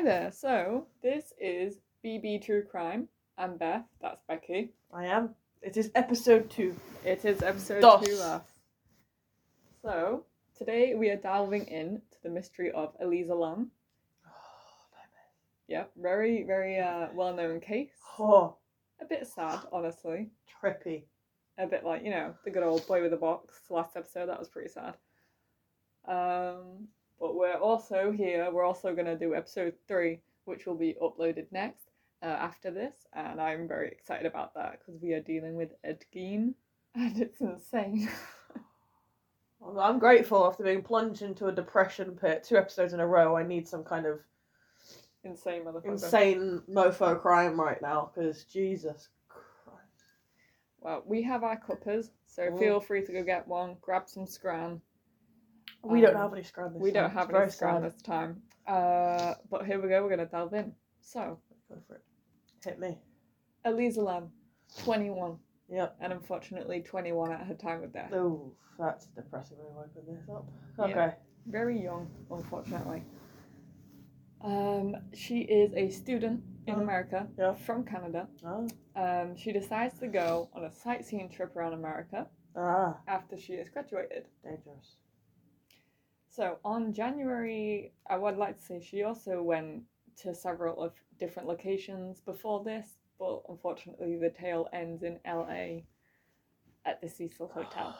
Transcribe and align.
Hi 0.00 0.04
there. 0.04 0.32
So 0.32 0.86
this 1.02 1.34
is 1.38 1.80
BB 2.02 2.42
True 2.46 2.62
Crime. 2.62 3.06
I'm 3.36 3.58
Beth. 3.58 3.84
That's 4.00 4.22
Becky. 4.26 4.72
I 4.94 5.04
am. 5.04 5.34
It 5.60 5.76
is 5.76 5.90
episode 5.94 6.48
two. 6.48 6.74
It 7.04 7.22
is 7.26 7.42
episode 7.42 7.82
Dos. 7.82 8.06
two 8.06 8.18
of. 8.22 8.42
So 9.82 10.24
today 10.56 10.94
we 10.94 11.10
are 11.10 11.16
delving 11.16 11.66
in 11.66 12.00
to 12.12 12.16
the 12.22 12.30
mystery 12.30 12.70
of 12.70 12.94
Elisa 13.02 13.34
Lam. 13.34 13.70
Oh, 14.26 14.30
nightmare. 14.94 15.28
Yep, 15.68 15.90
very 16.00 16.44
very 16.44 16.78
uh, 16.78 17.08
well 17.12 17.34
known 17.36 17.60
case. 17.60 17.92
Oh, 18.18 18.56
A 19.02 19.04
bit 19.04 19.26
sad, 19.26 19.58
honestly. 19.70 20.30
trippy. 20.64 21.02
A 21.58 21.66
bit 21.66 21.84
like 21.84 22.02
you 22.04 22.10
know 22.10 22.32
the 22.46 22.50
good 22.50 22.62
old 22.62 22.86
boy 22.86 23.02
with 23.02 23.12
a 23.12 23.18
box. 23.18 23.60
Last 23.68 23.98
episode 23.98 24.30
that 24.30 24.38
was 24.38 24.48
pretty 24.48 24.70
sad. 24.70 24.94
Um, 26.08 26.88
but 27.20 27.34
we're 27.36 27.54
also 27.58 28.10
here. 28.10 28.50
We're 28.50 28.64
also 28.64 28.94
gonna 28.94 29.16
do 29.18 29.34
episode 29.34 29.74
three, 29.86 30.20
which 30.44 30.66
will 30.66 30.74
be 30.76 30.96
uploaded 31.02 31.46
next 31.52 31.90
uh, 32.22 32.26
after 32.26 32.70
this, 32.70 32.94
and 33.12 33.40
I'm 33.40 33.68
very 33.68 33.88
excited 33.88 34.26
about 34.26 34.54
that 34.54 34.78
because 34.80 35.00
we 35.00 35.12
are 35.12 35.20
dealing 35.20 35.54
with 35.56 35.70
Ed 35.84 36.04
Gein, 36.14 36.54
and 36.94 37.20
it's 37.20 37.40
insane. 37.40 38.08
I'm- 39.62 39.78
I'm 39.78 39.98
grateful 39.98 40.46
after 40.46 40.64
being 40.64 40.82
plunged 40.82 41.20
into 41.22 41.46
a 41.48 41.52
depression 41.52 42.16
pit 42.20 42.42
two 42.44 42.56
episodes 42.56 42.94
in 42.94 43.00
a 43.00 43.06
row. 43.06 43.36
I 43.36 43.42
need 43.42 43.68
some 43.68 43.84
kind 43.84 44.06
of 44.06 44.20
insane 45.22 45.64
motherfucker. 45.64 45.84
insane 45.92 46.62
mofo 46.68 47.20
crime 47.20 47.60
right 47.60 47.80
now 47.82 48.10
because 48.14 48.44
Jesus 48.44 49.08
Christ. 49.28 49.44
Well, 50.80 51.02
we 51.06 51.22
have 51.24 51.44
our 51.44 51.58
cuppers, 51.58 52.10
so 52.26 52.44
Mm. 52.44 52.58
feel 52.58 52.80
free 52.80 53.04
to 53.04 53.12
go 53.12 53.22
get 53.22 53.46
one. 53.46 53.76
Grab 53.82 54.08
some 54.08 54.26
scran. 54.26 54.80
We 55.82 56.00
don't 56.00 56.14
Um, 56.14 56.20
have 56.22 56.32
any 56.32 56.42
scram 56.42 56.72
this 56.72 56.78
time. 56.78 56.82
We 56.82 56.90
don't 56.92 57.10
have 57.10 57.34
any 57.34 57.50
scran 57.50 57.82
this 57.82 58.00
time. 58.02 58.42
Uh, 58.66 59.34
but 59.50 59.66
here 59.66 59.80
we 59.80 59.88
go. 59.88 60.02
We're 60.02 60.10
gonna 60.10 60.26
delve 60.26 60.54
in. 60.54 60.74
So, 61.00 61.40
Go 61.68 61.76
for 61.86 61.94
it. 61.96 62.02
Hit 62.64 62.78
me. 62.80 62.98
Elisa 63.64 64.02
Lam, 64.02 64.30
21, 64.78 65.38
Yep. 65.68 65.96
and 66.00 66.12
unfortunately 66.12 66.82
21 66.82 67.30
at 67.32 67.46
her 67.46 67.54
time 67.54 67.82
of 67.84 67.92
death. 67.92 68.12
Oh, 68.12 68.52
that's 68.78 69.06
a 69.06 69.22
depressing 69.22 69.58
way 69.58 69.64
of 69.70 69.76
opening 69.78 70.16
this 70.16 70.28
up. 70.28 70.46
Yeah. 70.78 70.84
Okay. 70.86 71.14
Very 71.46 71.80
young, 71.80 72.10
unfortunately. 72.30 73.04
Um, 74.42 74.96
she 75.14 75.40
is 75.42 75.72
a 75.74 75.90
student 75.90 76.42
in 76.66 76.74
Uh-huh. 76.74 76.82
America 76.82 77.28
Yeah. 77.38 77.54
from 77.54 77.84
Canada. 77.84 78.28
Oh. 78.44 78.66
Um, 78.96 79.36
she 79.36 79.52
decides 79.52 79.98
to 80.00 80.08
go 80.08 80.48
on 80.54 80.64
a 80.64 80.70
sightseeing 80.70 81.28
trip 81.30 81.54
around 81.56 81.74
America 81.74 82.28
Ah, 82.56 83.00
after 83.06 83.36
she 83.36 83.54
has 83.58 83.68
graduated. 83.68 84.26
dangerous. 84.42 84.96
So 86.30 86.58
on 86.64 86.92
January, 86.92 87.92
I 88.08 88.16
would 88.16 88.36
like 88.36 88.56
to 88.58 88.64
say 88.64 88.80
she 88.80 89.02
also 89.02 89.42
went 89.42 89.82
to 90.18 90.32
several 90.32 90.80
of 90.80 90.92
different 91.18 91.48
locations 91.48 92.20
before 92.20 92.62
this, 92.62 92.86
but 93.18 93.42
unfortunately 93.48 94.16
the 94.16 94.30
tale 94.30 94.68
ends 94.72 95.02
in 95.02 95.18
LA 95.26 95.80
at 96.86 97.00
the 97.00 97.08
Cecil 97.08 97.48
Hotel. 97.52 97.96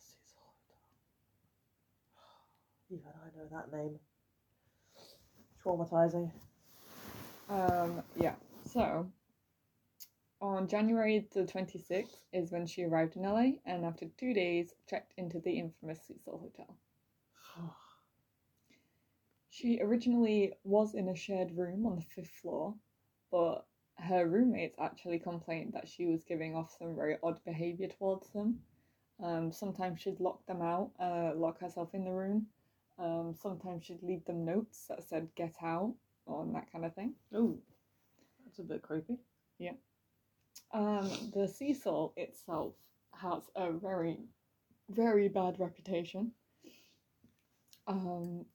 Cecil 0.00 0.42
Hotel. 0.58 0.90
Even 2.90 3.06
I 3.06 3.38
know 3.38 3.48
that 3.52 3.72
name. 3.72 4.00
Traumatizing. 5.64 6.32
Um, 7.48 8.02
yeah. 8.16 8.34
So 8.72 9.06
on 10.40 10.66
January 10.66 11.28
the 11.32 11.42
26th 11.44 12.16
is 12.32 12.50
when 12.50 12.66
she 12.66 12.82
arrived 12.82 13.14
in 13.14 13.22
LA 13.22 13.52
and 13.64 13.84
after 13.84 14.06
two 14.18 14.34
days 14.34 14.74
checked 14.90 15.12
into 15.16 15.38
the 15.38 15.52
infamous 15.52 16.00
Cecil 16.08 16.38
Hotel. 16.38 16.76
She 19.50 19.80
originally 19.80 20.54
was 20.64 20.94
in 20.94 21.08
a 21.08 21.14
shared 21.14 21.56
room 21.56 21.86
on 21.86 21.96
the 21.96 22.02
fifth 22.02 22.30
floor, 22.30 22.74
but 23.30 23.66
her 23.96 24.26
roommates 24.26 24.78
actually 24.78 25.18
complained 25.18 25.74
that 25.74 25.88
she 25.88 26.06
was 26.06 26.24
giving 26.24 26.56
off 26.56 26.74
some 26.78 26.96
very 26.96 27.18
odd 27.22 27.38
behaviour 27.44 27.88
towards 27.88 28.28
them. 28.30 28.62
Um, 29.22 29.52
sometimes 29.52 30.00
she'd 30.00 30.20
lock 30.20 30.44
them 30.46 30.62
out, 30.62 30.90
uh, 30.98 31.32
lock 31.36 31.60
herself 31.60 31.94
in 31.94 32.04
the 32.04 32.10
room. 32.10 32.46
Um, 32.98 33.34
sometimes 33.40 33.84
she'd 33.84 34.02
leave 34.02 34.24
them 34.24 34.44
notes 34.44 34.86
that 34.88 35.04
said 35.04 35.28
"get 35.34 35.54
out" 35.62 35.94
or 36.26 36.46
that 36.54 36.72
kind 36.72 36.84
of 36.84 36.94
thing. 36.94 37.14
Oh, 37.34 37.58
that's 38.44 38.58
a 38.58 38.62
bit 38.62 38.82
creepy. 38.82 39.18
Yeah. 39.58 39.74
Um, 40.72 41.10
the 41.34 41.46
Cecil 41.46 42.14
itself 42.16 42.74
has 43.14 43.50
a 43.54 43.70
very, 43.70 44.18
very 44.88 45.28
bad 45.28 45.60
reputation. 45.60 46.32
Um, 47.86 48.46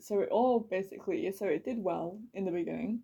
so 0.00 0.20
it 0.20 0.28
all 0.30 0.60
basically, 0.60 1.30
so 1.32 1.46
it 1.46 1.64
did 1.64 1.82
well 1.82 2.18
in 2.34 2.44
the 2.44 2.50
beginning, 2.50 3.00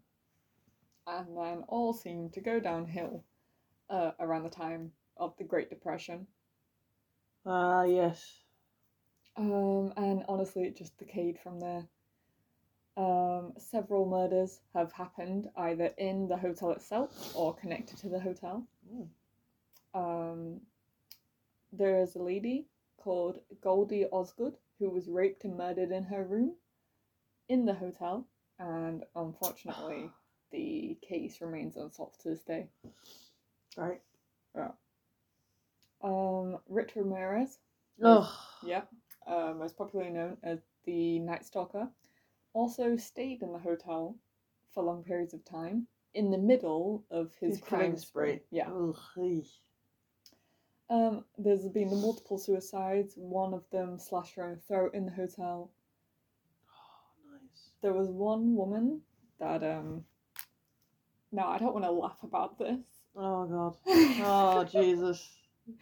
and 1.07 1.37
then 1.37 1.65
all 1.69 1.93
seemed 1.93 2.33
to 2.35 2.41
go 2.41 2.61
downhill 2.61 3.25
uh, 3.89 4.13
around 4.21 4.45
the 4.45 4.51
time 4.51 4.93
of 5.17 5.35
the 5.39 5.45
Great 5.45 5.71
Depression. 5.71 6.27
Ah, 7.47 7.85
yes. 7.85 8.43
Um, 9.37 9.93
and 9.97 10.25
honestly, 10.29 10.65
it 10.65 10.77
just 10.77 10.99
decayed 10.99 11.39
from 11.39 11.61
there. 11.61 11.87
Um, 12.97 13.53
several 13.57 14.05
murders 14.07 14.61
have 14.75 14.93
happened 14.93 15.49
either 15.57 15.91
in 15.97 16.29
the 16.29 16.37
hotel 16.37 16.73
itself 16.73 17.35
or 17.35 17.55
connected 17.55 17.97
to 17.99 18.09
the 18.09 18.21
hotel. 18.21 18.67
Mm. 18.93 19.09
Um, 19.95 20.61
there 21.73 22.03
is 22.03 22.15
a 22.15 22.23
lady 22.23 22.67
called 22.99 23.39
Goldie 23.63 24.07
Osgood 24.13 24.57
who 24.81 24.91
was 24.91 25.09
raped 25.09 25.45
and 25.45 25.57
murdered 25.57 25.93
in 25.93 26.03
her 26.05 26.25
room 26.25 26.55
in 27.49 27.67
the 27.67 27.75
hotel, 27.75 28.27
and 28.59 29.05
unfortunately, 29.15 30.11
the 30.51 30.99
case 31.07 31.41
remains 31.41 31.77
unsolved 31.77 32.21
to 32.23 32.31
this 32.31 32.43
day. 32.43 32.67
Right. 33.77 34.01
Right. 34.55 34.73
Um, 36.03 36.59
Rich 36.69 36.97
Ramirez 36.97 37.59
Ugh. 38.03 38.27
Yeah. 38.65 38.83
uh, 39.27 39.53
most 39.57 39.77
popularly 39.77 40.11
known 40.13 40.39
as 40.43 40.61
the 40.87 41.19
Night 41.21 41.45
Stalker, 41.45 41.89
also 42.55 42.97
stayed 42.97 43.43
in 43.43 43.53
the 43.53 43.59
hotel 43.59 44.17
for 44.73 44.83
long 44.83 45.05
periods 45.05 45.35
of 45.35 45.45
time 45.45 45.87
in 46.15 46.31
the 46.31 46.39
middle 46.39 47.05
of 47.11 47.33
his, 47.41 47.57
His 47.59 47.61
crime 47.61 47.97
spree. 47.97 48.37
spree. 48.37 48.41
Yeah. 48.51 48.71
Ugh. 48.71 48.97
Um, 50.91 51.25
there's 51.39 51.69
been 51.69 51.89
multiple 51.89 52.37
suicides. 52.37 53.15
One 53.17 53.55
of 53.55 53.63
them 53.71 53.99
slashed 53.99 54.35
her 54.35 54.45
own 54.45 54.59
throat 54.67 54.93
in 54.93 55.07
the 55.07 55.13
hotel. 55.13 55.71
Oh, 56.69 57.33
nice. 57.33 57.71
There 57.81 57.93
was 57.93 58.09
one 58.09 58.57
woman 58.57 59.01
that 59.39 59.63
um. 59.63 60.05
No, 61.33 61.45
I 61.45 61.59
don't 61.59 61.73
want 61.73 61.85
to 61.85 61.93
laugh 61.93 62.19
about 62.25 62.59
this. 62.59 62.81
Oh 63.17 63.47
god. 63.47 63.77
Oh 64.23 64.65
Jesus. 64.65 65.29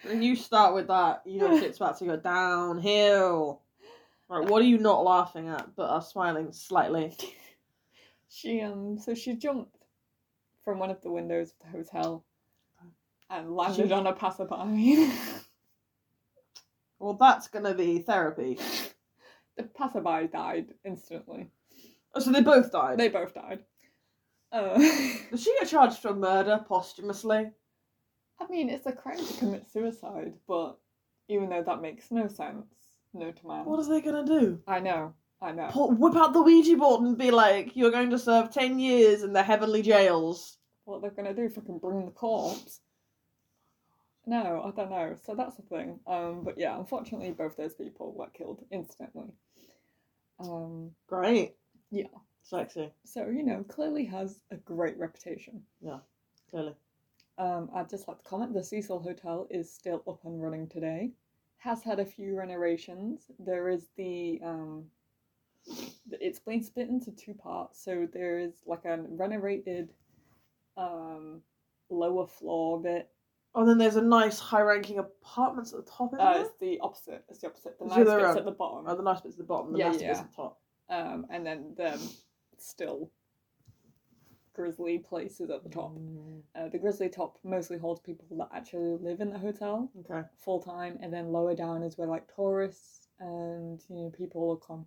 When 0.03 0.21
you 0.21 0.37
start 0.37 0.75
with 0.75 0.89
that, 0.89 1.23
you 1.25 1.39
know 1.39 1.59
shit's 1.59 1.79
about 1.79 1.99
to 2.01 2.05
go 2.05 2.17
downhill. 2.17 3.63
Right, 4.29 4.47
what 4.47 4.61
are 4.61 4.67
you 4.67 4.77
not 4.77 5.05
laughing 5.05 5.49
at, 5.49 5.75
but 5.75 5.89
are 5.89 6.03
smiling 6.03 6.53
slightly? 6.53 7.17
She 8.31 8.61
um 8.61 8.99
so 8.99 9.15
she 9.15 9.37
jumped 9.37 9.75
from 10.63 10.79
one 10.79 10.91
of 10.91 11.01
the 11.01 11.11
windows 11.11 11.53
of 11.53 11.65
the 11.65 11.79
hotel 11.79 12.27
and 13.31 13.55
landed 13.55 13.93
on 13.93 14.07
a 14.07 14.13
passerby. 14.13 15.11
Well, 17.01 17.15
that's 17.15 17.47
gonna 17.47 17.75
be 17.75 18.01
therapy. 18.01 18.59
the 19.57 19.63
passerby 19.63 20.29
died 20.33 20.75
instantly. 20.85 21.51
Oh, 22.15 22.21
so 22.21 22.33
they 22.33 22.43
both 22.43 22.73
died. 22.73 22.99
They 22.99 23.09
both 23.09 23.35
died. 23.35 23.65
Uh, 24.51 24.79
Does 25.31 25.43
she 25.43 25.55
get 25.61 25.69
charged 25.69 25.99
for 25.99 26.15
murder 26.15 26.65
posthumously? 26.67 27.51
I 28.41 28.47
mean, 28.49 28.69
it's 28.69 28.87
a 28.87 28.93
crime 28.93 29.25
to 29.25 29.35
commit 29.35 29.71
suicide, 29.71 30.35
but 30.47 30.79
even 31.29 31.51
though 31.51 31.63
that 31.63 31.83
makes 31.83 32.11
no 32.11 32.27
sense, 32.29 32.67
no 33.15 33.31
to 33.31 33.47
man. 33.47 33.65
What 33.65 33.79
are 33.79 33.89
they 33.89 34.01
gonna 34.01 34.25
do? 34.27 34.61
I 34.67 34.81
know, 34.81 35.15
I 35.41 35.53
know. 35.53 35.69
Pull, 35.71 35.93
whip 35.93 36.17
out 36.17 36.33
the 36.33 36.43
Ouija 36.43 36.77
board 36.77 37.03
and 37.03 37.17
be 37.19 37.31
like, 37.31 37.77
"You're 37.77 37.91
going 37.93 38.11
to 38.11 38.19
serve 38.19 38.51
ten 38.51 38.79
years 38.81 39.23
in 39.23 39.33
the 39.33 39.43
heavenly 39.43 39.83
jails." 39.83 40.57
What 40.85 41.03
they're 41.03 41.11
gonna 41.11 41.35
do? 41.35 41.49
Fucking 41.49 41.79
bring 41.79 42.07
the 42.07 42.11
corpse? 42.13 42.81
No, 44.29 44.63
I 44.63 44.71
don't 44.77 44.91
know. 44.91 45.17
So 45.25 45.35
that's 45.35 45.57
the 45.57 45.63
thing. 45.63 46.01
Um, 46.07 46.43
but 46.45 46.59
yeah, 46.59 46.79
unfortunately, 46.79 47.31
both 47.31 47.57
those 47.57 47.75
people 47.75 48.13
were 48.13 48.29
killed 48.29 48.63
instantly. 48.71 49.33
Um, 50.39 50.91
Great. 51.09 51.55
Yeah. 51.91 52.09
Sexy. 52.43 52.93
so 53.05 53.27
you 53.29 53.43
know, 53.43 53.65
clearly 53.69 54.05
has 54.05 54.41
a 54.51 54.57
great 54.57 54.99
reputation. 54.99 55.63
Yeah, 55.81 55.99
clearly. 56.51 56.75
Um, 57.39 57.71
I'd 57.75 57.89
just 57.89 58.07
like 58.07 58.19
to 58.19 58.29
comment 58.29 58.53
the 58.53 58.63
Cecil 58.63 59.01
Hotel 59.01 59.47
is 59.51 59.73
still 59.73 60.03
up 60.07 60.21
and 60.25 60.43
running 60.43 60.69
today. 60.69 61.13
Has 61.59 61.83
had 61.83 61.99
a 61.99 62.05
few 62.05 62.37
renovations. 62.37 63.31
There 63.39 63.71
is 63.71 63.89
the 63.97 64.41
um, 64.45 64.85
it's 66.11 66.39
been 66.39 66.63
split 66.63 66.89
into 66.89 67.13
two 67.13 67.35
parts. 67.35 67.83
So 67.83 68.07
there 68.13 68.39
is 68.39 68.53
like 68.67 68.85
a 68.85 68.99
renovated 69.09 69.95
um 70.77 71.41
lower 71.89 72.27
floor 72.27 72.81
bit. 72.81 73.09
Oh, 73.55 73.65
then 73.65 73.79
there's 73.79 73.97
a 73.97 74.03
nice 74.03 74.39
high-ranking 74.39 74.99
apartments 74.99 75.73
at 75.73 75.85
the 75.85 75.91
top. 75.91 76.13
Isn't 76.15 76.27
Uh, 76.27 76.35
it's 76.45 76.55
the 76.61 76.79
opposite. 76.81 77.25
It's 77.29 77.41
the 77.41 77.49
opposite. 77.49 77.79
The 77.79 77.87
It's 77.87 77.95
nice 77.95 78.07
bits 78.07 78.37
at 78.37 78.45
the 78.45 78.53
bottom. 78.53 78.87
Oh, 78.89 78.95
the 78.95 79.03
nice 79.03 79.21
bits 79.21 79.35
at 79.35 79.39
the 79.39 79.45
bottom, 79.45 79.73
the 79.73 79.79
Yeah, 79.79 79.89
nasty 79.89 80.07
bits 80.07 80.21
at 80.21 80.31
the 80.31 80.37
top. 80.37 80.61
Um, 80.89 81.27
and 81.31 81.45
then 81.45 81.75
the 81.77 82.01
still 82.59 83.11
grizzly 84.53 84.99
places 84.99 85.51
at 85.51 85.63
the 85.63 85.71
top. 85.71 85.93
Mm, 85.95 86.43
Uh, 86.55 86.69
the 86.69 86.79
grizzly 86.79 87.09
top 87.09 87.39
mostly 87.45 87.79
holds 87.79 88.01
people 88.01 88.27
that 88.37 88.49
actually 88.53 88.97
live 88.97 89.21
in 89.21 89.31
the 89.31 89.39
hotel 89.39 89.91
Okay. 90.01 90.25
full 90.37 90.61
time, 90.61 90.99
and 91.01 91.13
then 91.13 91.33
lower 91.33 91.55
down 91.55 91.83
is 91.83 91.97
where 91.97 92.09
like 92.09 92.33
tourists 92.35 93.09
and 93.21 93.85
you 93.89 93.97
know 93.97 94.11
people 94.11 94.47
will 94.47 94.57
come. 94.57 94.87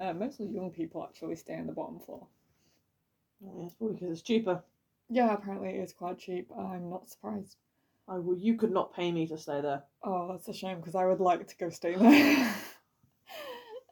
Uh, 0.00 0.12
mostly 0.12 0.46
young 0.46 0.70
people 0.70 1.04
actually 1.04 1.36
stay 1.36 1.56
on 1.56 1.66
the 1.66 1.72
bottom 1.72 2.00
floor. 2.00 2.26
Oh, 3.44 3.58
yeah, 3.58 3.66
it's 3.66 3.74
probably 3.74 3.94
because 3.94 4.10
it's 4.10 4.22
cheaper. 4.22 4.62
Yeah, 5.08 5.34
apparently 5.34 5.70
it 5.70 5.82
is 5.82 5.92
quite 5.92 6.18
cheap. 6.18 6.50
I'm 6.56 6.88
not 6.88 7.08
surprised. 7.08 7.56
I 8.08 8.18
would. 8.18 8.40
You 8.40 8.56
could 8.56 8.72
not 8.72 8.94
pay 8.94 9.10
me 9.12 9.26
to 9.28 9.38
stay 9.38 9.60
there. 9.60 9.84
Oh, 10.02 10.28
that's 10.30 10.48
a 10.48 10.52
shame 10.52 10.78
because 10.78 10.94
I 10.94 11.06
would 11.06 11.20
like 11.20 11.46
to 11.48 11.56
go 11.56 11.70
stay 11.70 11.94
there. 11.94 12.54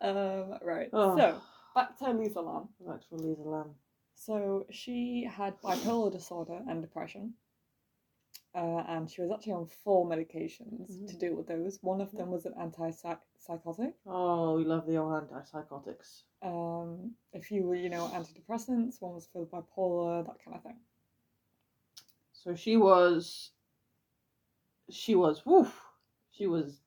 um, 0.00 0.54
right. 0.62 0.88
Oh. 0.92 1.16
So 1.16 1.40
back 1.74 1.98
to 1.98 2.10
Lisa 2.12 2.40
Lam. 2.40 2.68
Back 2.86 3.06
to 3.08 3.16
Lisa 3.16 3.42
Lam. 3.42 3.70
So 4.14 4.66
she 4.70 5.28
had 5.30 5.60
bipolar 5.62 6.10
disorder 6.12 6.60
and 6.68 6.80
depression. 6.82 7.34
Uh, 8.52 8.82
and 8.88 9.08
she 9.08 9.20
was 9.22 9.30
actually 9.30 9.52
on 9.52 9.66
four 9.84 10.04
medications 10.06 10.88
to 11.06 11.14
Mhm. 11.14 11.20
deal 11.20 11.34
with 11.36 11.46
those. 11.46 11.78
One 11.82 12.00
of 12.00 12.10
them 12.10 12.30
was 12.32 12.46
an 12.46 12.54
antipsychotic. 12.54 13.94
Oh, 14.06 14.56
we 14.56 14.64
love 14.64 14.86
the 14.86 14.96
old 14.96 15.12
antipsychotics. 15.12 16.24
Um, 16.42 17.14
if 17.32 17.52
you 17.52 17.62
were, 17.62 17.76
you 17.76 17.88
know, 17.88 18.08
antidepressants, 18.08 19.00
one 19.00 19.14
was 19.14 19.28
for 19.28 19.46
bipolar, 19.46 20.26
that 20.26 20.42
kind 20.44 20.56
of 20.56 20.64
thing. 20.64 20.80
So 22.42 22.54
she 22.54 22.76
was. 22.76 23.50
She 24.90 25.14
was. 25.14 25.44
Woof. 25.44 25.80
She 26.30 26.46
was 26.46 26.80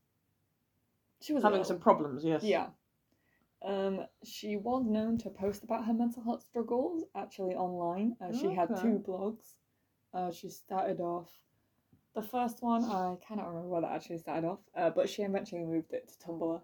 She 1.21 1.33
was 1.33 1.43
having 1.43 1.59
ill. 1.59 1.65
some 1.65 1.79
problems. 1.79 2.23
Yes. 2.25 2.43
Yeah. 2.43 2.67
Um, 3.63 4.01
she 4.23 4.57
was 4.57 4.83
known 4.85 5.17
to 5.19 5.29
post 5.29 5.63
about 5.63 5.85
her 5.85 5.93
mental 5.93 6.23
health 6.23 6.43
struggles 6.43 7.05
actually 7.15 7.55
online. 7.55 8.17
Uh, 8.19 8.33
she 8.37 8.53
had 8.53 8.69
two 8.81 9.01
blogs. 9.07 9.53
Uh, 10.13 10.31
she 10.31 10.49
started 10.49 10.99
off. 10.99 11.29
The 12.13 12.21
first 12.21 12.61
one, 12.61 12.83
I 12.83 13.15
cannot 13.25 13.47
remember 13.47 13.69
where 13.69 13.81
that 13.81 13.91
actually 13.91 14.17
started 14.19 14.45
off, 14.47 14.59
uh, 14.75 14.89
but 14.89 15.09
she 15.09 15.23
eventually 15.23 15.63
moved 15.63 15.93
it 15.93 16.09
to 16.09 16.27
Tumblr, 16.27 16.61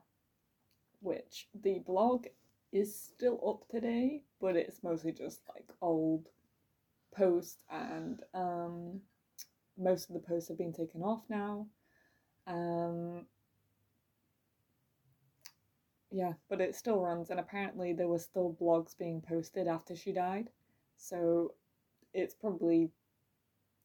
which 0.99 1.47
the 1.63 1.79
blog 1.79 2.27
is 2.71 2.95
still 2.95 3.39
up 3.47 3.67
today, 3.69 4.23
but 4.39 4.55
it's 4.55 4.83
mostly 4.83 5.11
just 5.11 5.41
like 5.55 5.67
old 5.81 6.27
posts, 7.15 7.57
and 7.71 8.19
um, 8.33 8.99
most 9.77 10.09
of 10.09 10.13
the 10.13 10.19
posts 10.27 10.49
have 10.49 10.57
been 10.57 10.73
taken 10.73 11.01
off 11.01 11.21
now. 11.29 11.67
Um, 12.47 13.25
yeah, 16.11 16.33
but 16.49 16.61
it 16.61 16.75
still 16.75 16.99
runs, 16.99 17.29
and 17.29 17.39
apparently 17.39 17.93
there 17.93 18.07
were 18.07 18.19
still 18.19 18.55
blogs 18.59 18.97
being 18.97 19.21
posted 19.21 19.67
after 19.67 19.95
she 19.95 20.11
died, 20.11 20.49
so 20.97 21.53
it's 22.13 22.33
probably 22.33 22.89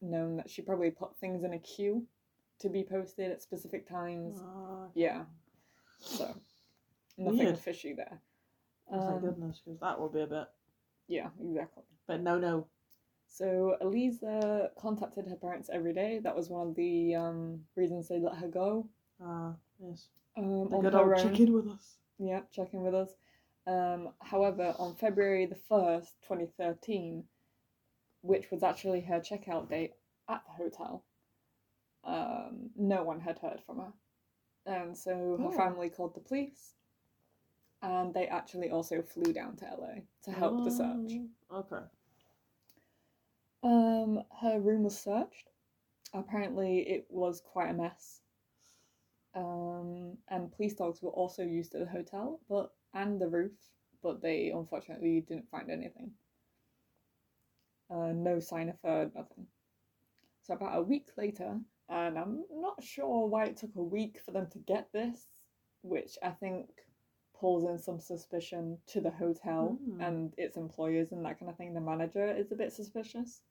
known 0.01 0.37
that 0.37 0.49
she 0.49 0.61
probably 0.61 0.89
put 0.91 1.15
things 1.17 1.43
in 1.43 1.53
a 1.53 1.59
queue 1.59 2.05
to 2.59 2.69
be 2.69 2.83
posted 2.83 3.31
at 3.31 3.41
specific 3.41 3.87
times. 3.87 4.39
Ah, 4.41 4.87
Yeah. 4.95 5.23
So 5.99 6.35
nothing 7.17 7.37
Weird. 7.45 7.59
fishy 7.59 7.93
there. 7.93 8.19
Thank 8.89 9.03
Um, 9.03 9.19
goodness, 9.21 9.61
because 9.63 9.79
that 9.79 9.99
will 9.99 10.09
be 10.09 10.21
a 10.21 10.27
bit. 10.27 10.47
yeah, 11.07 11.29
exactly. 11.41 11.83
But 12.07 12.21
no, 12.21 12.37
no. 12.39 12.67
So 13.35 13.75
Elisa 13.81 14.71
contacted 14.79 15.27
her 15.27 15.35
parents 15.35 15.69
every 15.69 15.91
day. 15.93 16.19
That 16.23 16.33
was 16.37 16.49
one 16.49 16.69
of 16.69 16.75
the 16.75 17.15
um, 17.15 17.59
reasons 17.75 18.07
they 18.07 18.17
let 18.17 18.35
her 18.37 18.47
go. 18.47 18.87
Ah, 19.21 19.53
yes. 19.77 20.07
Um, 20.37 20.69
The 20.69 20.75
on 20.77 20.81
good 20.83 20.93
her 20.93 20.99
old 20.99 21.11
own. 21.19 21.31
check 21.31 21.39
in 21.41 21.51
with 21.51 21.67
us. 21.67 21.97
Yeah, 22.17 22.41
checking 22.53 22.81
with 22.81 22.95
us. 22.95 23.09
Um, 23.67 24.13
however, 24.21 24.73
on 24.79 24.95
February 24.95 25.45
the 25.47 25.55
1st, 25.69 26.11
2013, 26.21 27.25
which 28.21 28.49
was 28.51 28.63
actually 28.63 29.01
her 29.01 29.19
checkout 29.19 29.67
date 29.69 29.95
at 30.29 30.41
the 30.45 30.63
hotel, 30.63 31.03
um, 32.05 32.69
no 32.77 33.03
one 33.03 33.19
had 33.19 33.37
heard 33.39 33.59
from 33.65 33.79
her. 33.79 33.91
And 34.65 34.97
so 34.97 35.37
her 35.41 35.47
Oh. 35.47 35.51
family 35.51 35.89
called 35.89 36.15
the 36.15 36.21
police, 36.21 36.75
and 37.81 38.13
they 38.13 38.27
actually 38.27 38.69
also 38.71 39.01
flew 39.01 39.33
down 39.33 39.57
to 39.57 39.65
LA 39.65 40.03
to 40.23 40.31
help 40.31 40.63
the 40.63 40.71
search. 40.71 41.19
Oh, 41.49 41.57
Okay. 41.59 41.83
Um, 43.65 44.21
her 44.41 44.59
room 44.59 44.83
was 44.83 44.95
searched. 44.95 45.49
Apparently, 46.13 46.81
it 46.87 47.07
was 47.09 47.41
quite 47.41 47.71
a 47.71 47.73
mess. 47.73 48.21
Um, 49.33 50.17
and 50.29 50.51
police 50.51 50.75
dogs 50.75 51.01
were 51.01 51.09
also 51.09 51.41
used 51.41 51.73
at 51.73 51.81
the 51.81 51.91
hotel, 51.91 52.39
but 52.47 52.71
and 52.93 53.19
the 53.19 53.27
roof, 53.27 53.51
but 54.03 54.21
they 54.21 54.51
unfortunately 54.51 55.21
didn't 55.27 55.49
find 55.49 55.71
anything. 55.71 56.11
Uh, 57.89 58.11
no 58.13 58.39
sign 58.39 58.69
of 58.69 58.75
her, 58.83 59.11
nothing. 59.15 59.47
So 60.43 60.53
about 60.53 60.77
a 60.77 60.83
week 60.83 61.07
later, 61.17 61.59
and 61.89 62.19
I'm 62.19 62.43
not 62.51 62.83
sure 62.83 63.25
why 63.27 63.45
it 63.45 63.57
took 63.57 63.75
a 63.75 63.83
week 63.83 64.19
for 64.23 64.31
them 64.31 64.47
to 64.51 64.59
get 64.59 64.91
this, 64.93 65.27
which 65.81 66.19
I 66.21 66.29
think 66.29 66.69
pulls 67.39 67.65
in 67.65 67.79
some 67.79 67.99
suspicion 67.99 68.77
to 68.87 69.01
the 69.01 69.11
hotel 69.11 69.77
Hmm. 69.83 70.01
and 70.01 70.33
its 70.37 70.55
employers 70.55 71.11
and 71.11 71.25
that 71.25 71.39
kind 71.39 71.49
of 71.49 71.57
thing. 71.57 71.73
The 71.73 71.81
manager 71.81 72.27
is 72.27 72.51
a 72.51 72.55
bit 72.55 72.71
suspicious. 72.71 73.41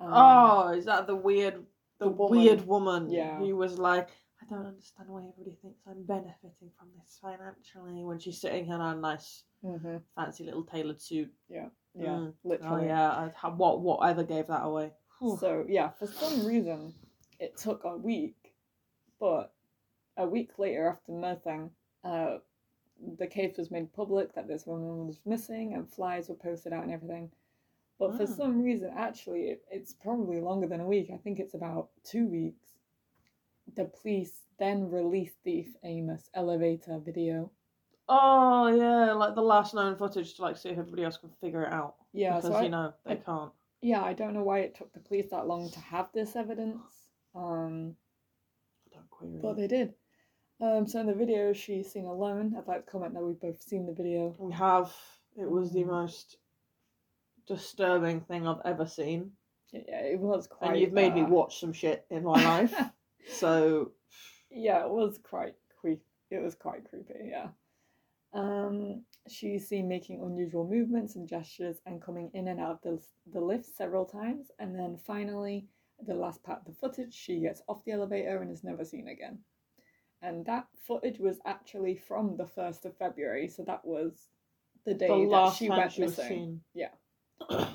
Um, 0.00 0.10
oh, 0.12 0.68
is 0.72 0.84
that 0.86 1.06
the 1.06 1.16
weird, 1.16 1.54
the, 1.98 2.06
the 2.06 2.10
woman. 2.10 2.38
weird 2.38 2.66
woman? 2.66 3.10
Yeah. 3.10 3.38
Who 3.38 3.56
was 3.56 3.78
like, 3.78 4.10
I 4.42 4.46
don't 4.54 4.66
understand 4.66 5.08
why 5.08 5.20
everybody 5.20 5.56
thinks 5.62 5.80
I'm 5.86 6.02
benefiting 6.04 6.70
from 6.78 6.88
this 6.98 7.18
financially 7.20 8.04
when 8.04 8.18
she's 8.18 8.40
sitting 8.40 8.66
in 8.66 8.80
a 8.80 8.94
nice, 8.94 9.44
mhm, 9.64 10.02
fancy 10.14 10.44
little 10.44 10.64
tailored 10.64 11.00
suit. 11.00 11.32
Yeah, 11.48 11.68
Yeah. 11.94 12.08
Mm. 12.08 12.32
Oh 12.44 12.48
literally. 12.48 12.86
yeah. 12.86 13.30
I, 13.42 13.48
what 13.48 13.80
what 13.80 14.00
either 14.02 14.22
gave 14.24 14.46
that 14.48 14.62
away? 14.64 14.92
Whew. 15.18 15.38
So 15.40 15.64
yeah, 15.68 15.88
for 15.98 16.06
some 16.06 16.44
reason, 16.46 16.92
it 17.40 17.56
took 17.56 17.84
a 17.84 17.96
week, 17.96 18.54
but 19.18 19.52
a 20.18 20.26
week 20.26 20.58
later 20.58 20.88
after 20.88 21.12
nothing, 21.12 21.70
uh, 22.04 22.38
the 23.18 23.26
case 23.26 23.56
was 23.56 23.70
made 23.70 23.92
public 23.94 24.34
that 24.34 24.46
this 24.48 24.66
woman 24.66 25.06
was 25.06 25.20
missing 25.24 25.74
and 25.74 25.90
flyers 25.90 26.28
were 26.28 26.34
posted 26.34 26.72
out 26.72 26.84
and 26.84 26.92
everything. 26.92 27.30
But 27.98 28.16
for 28.16 28.24
Ah. 28.24 28.26
some 28.26 28.62
reason, 28.62 28.90
actually, 28.94 29.48
it, 29.48 29.64
it's 29.70 29.92
probably 29.94 30.40
longer 30.40 30.66
than 30.66 30.80
a 30.80 30.86
week. 30.86 31.10
I 31.12 31.16
think 31.16 31.38
it's 31.40 31.54
about 31.54 31.88
two 32.04 32.26
weeks. 32.26 32.66
The 33.74 33.86
police 33.86 34.42
then 34.58 34.90
released 34.90 35.42
the 35.44 35.64
famous 35.82 36.30
elevator 36.34 36.98
video. 36.98 37.50
Oh 38.08 38.68
yeah, 38.68 39.12
like 39.14 39.34
the 39.34 39.42
last 39.42 39.74
known 39.74 39.96
footage 39.96 40.34
to 40.34 40.42
like 40.42 40.56
see 40.56 40.68
if 40.68 40.78
everybody 40.78 41.04
else 41.04 41.16
can 41.16 41.30
figure 41.40 41.62
it 41.64 41.72
out. 41.72 41.96
Yeah, 42.12 42.36
because 42.36 42.50
so 42.52 42.56
I, 42.56 42.62
you 42.62 42.68
know 42.68 42.92
they 43.04 43.12
I- 43.14 43.16
can't. 43.16 43.50
yeah, 43.82 44.02
I 44.02 44.12
don't 44.12 44.34
know 44.34 44.44
why 44.44 44.60
it 44.60 44.74
took 44.76 44.92
the 44.92 45.00
police 45.00 45.30
that 45.30 45.46
long 45.48 45.70
to 45.70 45.80
have 45.80 46.12
this 46.12 46.36
evidence. 46.36 46.82
Um, 47.34 47.96
I 48.92 48.94
Don't 48.94 49.10
query. 49.10 49.40
But 49.42 49.56
they 49.56 49.66
did. 49.66 49.94
Um, 50.60 50.86
so 50.86 51.00
in 51.00 51.06
the 51.06 51.14
video, 51.14 51.52
she's 51.52 51.90
seen 51.90 52.04
alone. 52.06 52.54
I'd 52.56 52.66
like 52.68 52.84
to 52.86 52.90
comment 52.90 53.12
that 53.14 53.22
we've 53.24 53.40
both 53.40 53.60
seen 53.60 53.84
the 53.86 53.92
video. 53.92 54.34
We 54.38 54.52
have. 54.52 54.92
It 55.36 55.50
was 55.50 55.72
the 55.72 55.82
Mm. 55.82 55.88
most 55.88 56.36
disturbing 57.46 58.20
thing 58.20 58.46
I've 58.46 58.60
ever 58.64 58.86
seen, 58.86 59.30
Yeah, 59.72 60.00
it 60.00 60.18
was 60.20 60.46
quite. 60.46 60.72
and 60.72 60.80
you've 60.80 60.92
made 60.92 61.14
me 61.14 61.22
watch 61.22 61.60
some 61.60 61.72
shit 61.72 62.04
in 62.10 62.24
my 62.24 62.42
life. 62.44 62.74
so 63.28 63.92
yeah, 64.50 64.84
it 64.84 64.90
was 64.90 65.18
quite 65.22 65.54
creepy. 65.80 66.02
It 66.30 66.42
was 66.42 66.54
quite 66.54 66.88
creepy. 66.88 67.14
Yeah. 67.30 67.48
Um, 68.32 69.02
she's 69.28 69.66
seen 69.68 69.88
making 69.88 70.20
unusual 70.22 70.66
movements 70.68 71.16
and 71.16 71.28
gestures 71.28 71.78
and 71.86 72.02
coming 72.02 72.30
in 72.34 72.48
and 72.48 72.60
out 72.60 72.70
of 72.72 72.82
the 72.82 73.06
the 73.32 73.40
lift 73.40 73.66
several 73.66 74.04
times, 74.04 74.50
and 74.58 74.74
then 74.78 74.96
finally, 75.06 75.66
the 76.06 76.14
last 76.14 76.42
part 76.42 76.60
of 76.60 76.66
the 76.66 76.72
footage, 76.80 77.14
she 77.14 77.40
gets 77.40 77.62
off 77.68 77.84
the 77.84 77.92
elevator 77.92 78.42
and 78.42 78.50
is 78.50 78.64
never 78.64 78.84
seen 78.84 79.08
again. 79.08 79.38
And 80.22 80.44
that 80.46 80.66
footage 80.86 81.18
was 81.18 81.38
actually 81.46 81.94
from 81.96 82.36
the 82.36 82.46
first 82.46 82.84
of 82.84 82.96
February, 82.96 83.48
so 83.48 83.62
that 83.64 83.84
was 83.84 84.28
the 84.84 84.94
day 84.94 85.08
the 85.08 85.14
that 85.14 85.28
last 85.28 85.58
she 85.58 85.68
time 85.68 85.78
went 85.78 85.92
she 85.92 86.02
was 86.02 86.16
missing. 86.18 86.28
seen. 86.28 86.60
Yeah. 86.74 86.88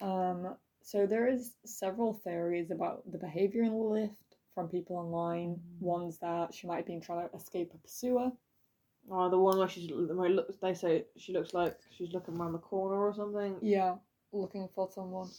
Um, 0.00 0.54
so 0.82 1.06
there 1.06 1.28
is 1.28 1.54
several 1.64 2.14
theories 2.14 2.70
about 2.70 3.02
the 3.10 3.18
behavior 3.18 3.62
in 3.62 3.72
the 3.72 3.76
lift 3.76 4.36
from 4.54 4.68
people 4.68 4.96
online. 4.96 5.56
Mm. 5.56 5.80
Ones 5.80 6.18
that 6.18 6.54
she 6.54 6.66
might 6.66 6.76
have 6.76 6.86
been 6.86 7.00
trying 7.00 7.28
to 7.28 7.36
escape 7.36 7.72
a 7.74 7.78
pursuer. 7.78 8.30
Oh, 9.10 9.30
the 9.30 9.38
one 9.38 9.58
where 9.58 9.68
she's 9.68 9.90
where 9.90 10.30
looks. 10.30 10.56
They 10.56 10.74
say 10.74 11.04
she 11.16 11.32
looks 11.32 11.54
like 11.54 11.76
she's 11.90 12.12
looking 12.12 12.36
around 12.36 12.52
the 12.52 12.58
corner 12.58 12.96
or 12.96 13.14
something. 13.14 13.56
Yeah, 13.62 13.96
looking 14.32 14.68
for 14.74 14.88
someone. 14.88 15.30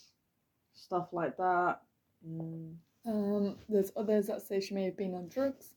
Stuff 0.74 1.10
like 1.12 1.38
that. 1.38 1.80
Mm. 2.28 2.76
Um, 3.06 3.56
there's 3.68 3.92
others 3.96 4.28
that 4.28 4.42
say 4.42 4.60
she 4.60 4.74
may 4.74 4.86
have 4.86 4.98
been 4.98 5.14
on 5.14 5.28
drugs. 5.28 5.76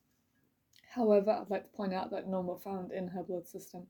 However, 0.90 1.30
I'd 1.30 1.50
like 1.50 1.70
to 1.70 1.76
point 1.76 1.94
out 1.94 2.10
that 2.10 2.28
none 2.28 2.46
were 2.46 2.58
found 2.58 2.92
in 2.92 3.08
her 3.08 3.22
blood 3.22 3.46
system. 3.46 3.86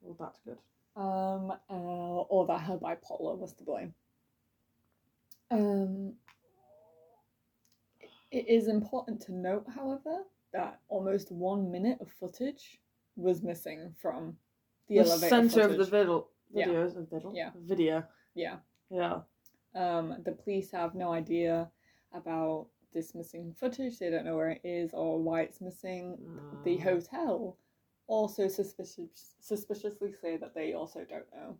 Well, 0.00 0.16
that's 0.18 0.40
good. 0.44 0.58
Um, 0.96 1.52
uh, 1.68 1.74
or 1.74 2.46
that 2.46 2.60
her 2.62 2.78
bipolar 2.78 3.36
was 3.36 3.52
to 3.54 3.64
blame. 3.64 3.92
Um, 5.50 6.14
it 8.30 8.48
is 8.48 8.68
important 8.68 9.20
to 9.22 9.32
note, 9.32 9.66
however, 9.74 10.22
that 10.52 10.80
almost 10.88 11.30
one 11.30 11.70
minute 11.70 11.98
of 12.00 12.10
footage 12.10 12.80
was 13.14 13.42
missing 13.42 13.94
from 14.00 14.36
the, 14.88 14.96
The, 14.96 15.00
elevator 15.02 15.28
center 15.28 15.60
of 15.62 15.70
the 15.76 15.84
footage. 15.84 15.90
video. 15.90 16.26
Yeah. 16.52 16.68
Of 16.70 17.10
diddle. 17.10 17.32
Yeah. 17.34 17.50
Video. 17.56 18.04
Yeah. 18.34 18.56
Yeah. 18.90 19.20
Um, 19.74 20.16
the 20.24 20.32
police 20.32 20.70
have 20.70 20.94
no 20.94 21.12
idea 21.12 21.70
about 22.14 22.68
this 22.94 23.14
missing 23.14 23.52
footage. 23.52 23.98
They 23.98 24.08
don't 24.10 24.24
know 24.24 24.36
where 24.36 24.50
it 24.50 24.62
is 24.64 24.94
or 24.94 25.18
why 25.20 25.42
it's 25.42 25.60
missing. 25.60 26.16
The 26.64 26.78
Mm. 26.78 26.82
hotel 26.82 27.58
also 28.06 28.48
suspicious, 28.48 29.34
suspiciously 29.40 30.12
say 30.20 30.36
that 30.36 30.54
they 30.54 30.72
also 30.74 31.04
don't 31.08 31.30
know 31.34 31.58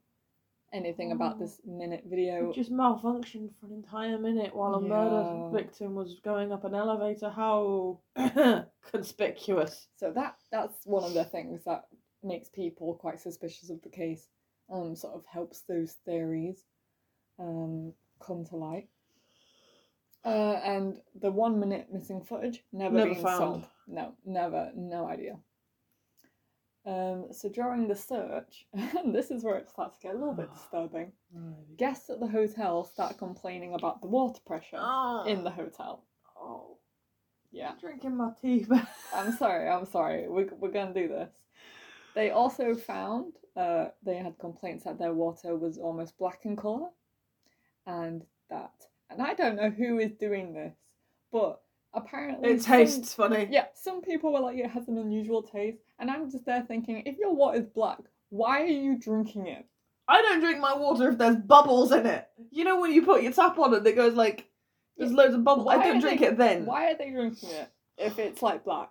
anything 0.73 1.13
about 1.13 1.37
Oh. 1.37 1.39
this 1.39 1.61
minute 1.65 2.05
video. 2.07 2.51
It 2.51 2.55
just 2.55 2.73
malfunctioned 2.73 3.55
for 3.59 3.67
an 3.67 3.73
entire 3.73 4.19
minute 4.19 4.55
while 4.55 4.75
a 4.75 4.81
murder 4.81 5.23
Yeah. 5.23 5.51
victim 5.51 5.95
was 5.95 6.19
going 6.21 6.53
up 6.53 6.65
an 6.65 6.75
elevator. 6.75 7.31
How 7.31 8.01
conspicuous. 8.91 9.89
So 9.97 10.13
that 10.13 10.37
that's 10.51 10.85
one 10.87 11.05
of 11.05 11.15
the 11.15 11.25
things 11.25 11.65
that 11.65 11.87
makes 12.23 12.49
people 12.49 12.95
quite 12.95 13.21
suspicious 13.21 13.71
of 13.71 13.81
the 13.83 13.89
case. 13.91 14.29
Um, 14.69 14.97
sort 14.97 15.15
of 15.15 15.25
helps 15.27 15.61
those 15.63 15.93
theories 16.05 16.65
um 17.39 17.93
come 18.21 18.45
to 18.47 18.57
light. 18.57 18.89
Uh, 20.25 20.61
and 20.65 21.01
the 21.15 21.31
one 21.31 21.61
minute 21.61 21.87
missing 21.93 22.21
footage 22.25 22.65
never, 22.73 22.97
Never 22.97 23.15
been 23.15 23.23
found. 23.23 23.39
solved. 23.39 23.67
No, 23.87 24.13
never, 24.25 24.73
no 24.75 25.07
idea. 25.07 25.39
Um, 26.87 27.27
so 27.33 27.49
during 27.49 27.89
the 27.89 27.97
search, 27.97 28.67
and 28.73 29.15
this 29.15 29.31
is 29.31 29.43
where 29.43 29.57
it 29.57 29.69
starts 29.69 29.99
to 29.99 30.03
get 30.07 30.15
a 30.15 30.19
little 30.19 30.35
bit 30.35 30.53
disturbing. 30.55 31.13
Guests 31.77 32.09
at 32.11 32.21
the 32.21 32.27
hotel 32.29 32.85
start 32.85 33.19
complaining 33.19 33.75
about 33.75 34.01
the 34.01 34.07
water 34.09 34.41
pressure 34.47 34.79
Oh. 34.81 35.25
in 35.27 35.43
the 35.45 35.51
hotel. 35.51 36.05
Oh. 36.41 36.79
Yeah. 37.51 37.71
I'm 37.71 37.79
drinking 37.79 38.17
my 38.17 38.31
tea. 38.41 38.67
but- 38.69 38.87
I'm 39.15 39.33
sorry, 39.33 39.69
I'm 39.69 39.87
sorry. 39.87 40.29
We're, 40.29 40.49
we're 40.59 40.71
going 40.71 40.93
to 40.95 41.01
do 41.03 41.09
this. 41.09 41.31
They 42.15 42.31
also 42.31 42.75
found 42.75 43.35
uh, 43.57 43.87
they 44.05 44.17
had 44.17 44.39
complaints 44.39 44.85
that 44.85 44.99
their 44.99 45.13
water 45.13 45.57
was 45.57 45.79
almost 45.79 46.17
black 46.19 46.41
in 46.45 46.57
colour. 46.57 46.89
And 47.87 48.25
that. 48.51 48.73
And 49.11 49.21
I 49.23 49.35
don't 49.35 49.57
know 49.57 49.71
who 49.71 49.99
is 49.99 50.13
doing 50.13 50.53
this, 50.53 50.75
but 51.33 51.61
apparently. 51.95 52.51
it 52.51 52.63
some- 52.63 52.73
tastes 52.77 53.15
funny. 53.15 53.49
yeah, 53.51 53.67
some 53.75 54.01
people 54.03 54.33
were 54.33 54.41
like, 54.41 54.59
it 54.59 54.71
has 54.71 54.89
an 54.89 54.99
unusual 54.99 55.43
taste. 55.43 55.79
And 55.99 56.11
I'm 56.11 56.31
just 56.31 56.45
there 56.45 56.63
thinking, 56.67 57.03
if 57.07 57.17
your 57.19 57.35
water 57.35 57.59
is 57.59 57.67
black, 57.67 57.99
why 58.31 58.63
are 58.63 58.67
you 58.67 58.99
drinking 58.99 59.47
it? 59.47 59.65
I 60.09 60.23
don't 60.23 60.41
drink 60.41 60.61
my 60.61 60.77
water 60.77 61.11
if 61.11 61.19
there's 61.19 61.37
bubbles 61.37 61.91
in 61.93 62.07
it. 62.07 62.29
You 62.51 62.65
know 62.65 62.81
when 62.81 62.93
you 62.93 63.03
put 63.05 63.23
your 63.23 63.33
tap 63.33 63.59
on 63.59 63.75
and 63.75 63.87
it 63.87 63.97
goes 63.97 64.15
like 64.15 64.49
there's 64.97 65.11
Yeah. 65.11 65.17
loads 65.17 65.35
of 65.35 65.43
bubbles. 65.45 65.69
I 65.69 65.83
don't 65.83 66.01
drink 66.01 66.21
they- 66.21 66.29
it 66.29 66.37
then. 66.39 66.65
Why 66.67 66.91
are 66.93 66.97
they 66.97 67.11
drinking 67.11 67.51
it 67.51 67.69
if 67.99 68.19
it's 68.19 68.41
like 68.43 68.65
black? 68.65 68.91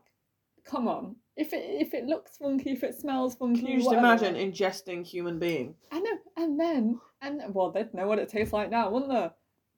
Come 0.65 0.87
on. 0.87 1.15
If 1.37 1.53
it 1.53 1.63
if 1.81 1.93
it 1.93 2.05
looks 2.05 2.37
funky, 2.37 2.71
if 2.71 2.83
it 2.83 2.95
smells 2.95 3.35
funky, 3.35 3.61
Can 3.61 3.69
you 3.69 3.77
just 3.77 3.87
whatever. 3.87 4.05
imagine 4.07 4.35
ingesting 4.35 5.05
human 5.05 5.37
being? 5.37 5.75
I 5.91 5.99
know, 5.99 6.17
and 6.37 6.59
then 6.59 6.99
and 7.21 7.53
well, 7.53 7.71
they'd 7.71 7.93
know 7.93 8.07
what 8.07 8.19
it 8.19 8.29
tastes 8.29 8.53
like 8.53 8.69
now, 8.69 8.89
wouldn't 8.89 9.11
they? 9.11 9.29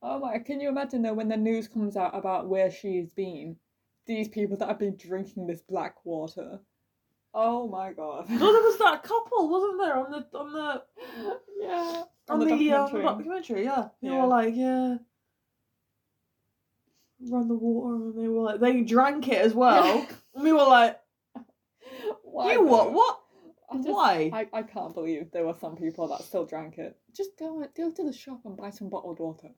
Oh 0.01 0.19
my! 0.19 0.37
Can 0.39 0.59
you 0.61 0.69
imagine 0.69 1.01
though 1.01 1.13
when 1.13 1.29
the 1.29 1.37
news 1.37 1.67
comes 1.67 1.97
out 1.97 2.15
about 2.15 2.47
where 2.47 2.69
she's 2.71 3.07
been? 3.09 3.57
These 4.05 4.29
people 4.29 4.55
that 4.57 4.67
have 4.69 4.79
been 4.79 4.95
drinking 4.95 5.47
this 5.47 5.61
black 5.61 6.05
water. 6.05 6.59
Oh 7.33 7.67
my 7.67 7.93
god! 7.93 8.29
No, 8.29 8.37
there 8.53 8.61
was 8.61 8.77
that 8.79 9.03
couple, 9.03 9.49
wasn't 9.49 9.79
there, 9.79 9.97
on 9.97 10.11
the 10.11 10.37
on 10.37 10.53
the 10.53 10.83
yeah, 11.61 12.03
on, 12.29 12.39
the, 12.39 12.45
uh, 12.45 12.77
documentary. 12.87 13.03
documentary, 13.03 13.63
yeah. 13.65 13.87
They 14.01 14.09
Yeah. 14.09 14.21
were 14.21 14.27
like, 14.27 14.55
yeah. 14.55 14.97
Run 17.29 17.47
the 17.47 17.55
water, 17.55 17.95
and 17.95 18.17
they 18.17 18.27
were 18.27 18.43
like, 18.43 18.59
they 18.59 18.81
drank 18.81 19.27
it 19.27 19.39
as 19.39 19.53
well. 19.53 20.07
And 20.35 20.43
we 20.43 20.53
were 20.53 20.59
like, 20.59 20.99
Why 22.23 22.53
you 22.53 22.63
what? 22.63 22.83
though? 22.85 22.91
What? 22.91 23.19
Just- 23.77 23.89
Why? 23.89 24.29
I, 24.33 24.47
I 24.53 24.61
can't 24.63 24.93
believe 24.93 25.31
there 25.31 25.45
were 25.45 25.55
some 25.59 25.75
people 25.75 26.07
that 26.09 26.21
still 26.21 26.45
drank 26.45 26.77
it. 26.77 26.95
Just 27.15 27.31
go 27.37 27.65
go 27.75 27.91
to 27.91 28.03
the 28.03 28.13
shop 28.13 28.41
and 28.45 28.55
buy 28.55 28.69
some 28.69 28.89
bottled 28.89 29.19
water. 29.19 29.49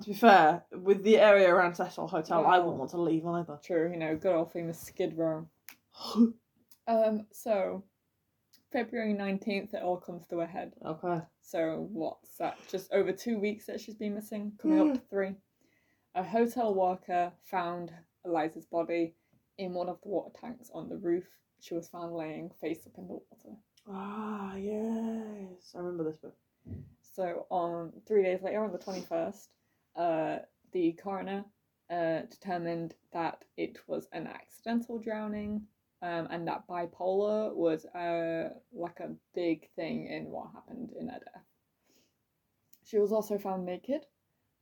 To 0.00 0.08
be 0.08 0.14
fair, 0.14 0.64
with 0.72 1.02
the 1.02 1.18
area 1.18 1.48
around 1.52 1.74
Cecil 1.74 2.08
Hotel, 2.08 2.46
I 2.46 2.58
wouldn't 2.58 2.78
want 2.78 2.90
to 2.92 3.00
leave 3.00 3.26
either. 3.26 3.58
True, 3.62 3.90
you 3.90 3.98
know, 3.98 4.16
good 4.16 4.34
old 4.34 4.52
famous 4.52 4.80
Skid 4.80 5.16
Row. 5.16 5.46
Um, 6.86 7.26
so 7.32 7.82
February 8.70 9.14
nineteenth, 9.14 9.72
it 9.72 9.82
all 9.82 9.96
comes 9.96 10.26
to 10.26 10.40
a 10.40 10.46
head. 10.46 10.74
okay. 10.84 11.22
So 11.40 11.88
what's 11.90 12.36
that? 12.36 12.58
Just 12.70 12.92
over 12.92 13.10
two 13.10 13.38
weeks 13.38 13.64
that 13.64 13.80
she's 13.80 13.94
been 13.94 14.14
missing, 14.14 14.52
coming 14.60 14.80
up 14.80 14.94
to 14.94 15.00
three. 15.08 15.36
A 16.14 16.22
hotel 16.22 16.74
worker 16.74 17.32
found 17.44 17.90
Elisa's 18.26 18.66
body 18.66 19.14
in 19.56 19.72
one 19.72 19.88
of 19.88 19.98
the 20.02 20.08
water 20.10 20.30
tanks 20.38 20.70
on 20.74 20.90
the 20.90 20.96
roof. 20.98 21.24
She 21.60 21.72
was 21.74 21.88
found 21.88 22.12
laying 22.14 22.50
face 22.60 22.86
up 22.86 22.92
in 22.98 23.06
the 23.06 23.14
water. 23.14 23.56
Ah, 23.88 24.54
yes. 24.56 25.72
I 25.74 25.78
remember 25.78 26.04
this 26.04 26.18
bit. 26.18 26.34
So 27.14 27.46
on 27.48 27.94
three 28.06 28.24
days 28.24 28.42
later, 28.42 28.62
on 28.62 28.72
the 28.72 28.78
twenty 28.78 29.00
first, 29.00 29.48
uh, 29.96 30.38
the 30.72 30.92
coroner 30.92 31.44
uh, 31.90 32.20
determined 32.30 32.94
that 33.12 33.44
it 33.56 33.78
was 33.86 34.08
an 34.12 34.26
accidental 34.26 34.98
drowning, 34.98 35.62
um, 36.02 36.28
and 36.30 36.46
that 36.48 36.66
bipolar 36.68 37.54
was 37.54 37.86
uh, 37.86 38.50
like 38.72 39.00
a 39.00 39.14
big 39.34 39.68
thing 39.76 40.06
in 40.06 40.30
what 40.30 40.50
happened 40.54 40.90
in 40.98 41.08
her 41.08 41.18
death. 41.18 41.44
She 42.84 42.98
was 42.98 43.12
also 43.12 43.38
found 43.38 43.64
naked, 43.64 44.04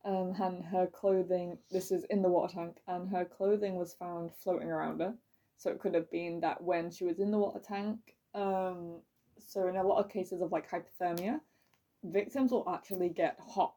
um, 0.05 0.33
and 0.39 0.63
her 0.63 0.87
clothing. 0.87 1.57
This 1.71 1.91
is 1.91 2.05
in 2.09 2.21
the 2.21 2.29
water 2.29 2.53
tank, 2.53 2.77
and 2.87 3.09
her 3.09 3.25
clothing 3.25 3.75
was 3.75 3.93
found 3.93 4.31
floating 4.43 4.69
around 4.69 4.99
her. 5.01 5.13
So 5.57 5.71
it 5.71 5.79
could 5.79 5.93
have 5.93 6.11
been 6.11 6.41
that 6.41 6.61
when 6.61 6.91
she 6.91 7.05
was 7.05 7.19
in 7.19 7.31
the 7.31 7.37
water 7.37 7.61
tank. 7.65 7.97
Um, 8.33 9.01
so 9.39 9.67
in 9.67 9.77
a 9.77 9.83
lot 9.83 10.03
of 10.03 10.11
cases 10.11 10.41
of 10.41 10.51
like 10.51 10.69
hypothermia, 10.69 11.39
victims 12.03 12.51
will 12.51 12.67
actually 12.69 13.09
get 13.09 13.39
hot, 13.39 13.75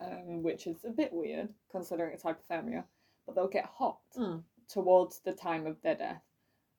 um, 0.00 0.42
which 0.42 0.66
is 0.66 0.84
a 0.84 0.90
bit 0.90 1.12
weird 1.12 1.48
considering 1.70 2.12
it's 2.14 2.22
hypothermia. 2.24 2.84
But 3.26 3.34
they'll 3.34 3.48
get 3.48 3.66
hot 3.66 3.98
Hmm. 4.14 4.38
towards 4.68 5.20
the 5.20 5.32
time 5.32 5.66
of 5.66 5.80
their 5.82 5.94
death 5.94 6.22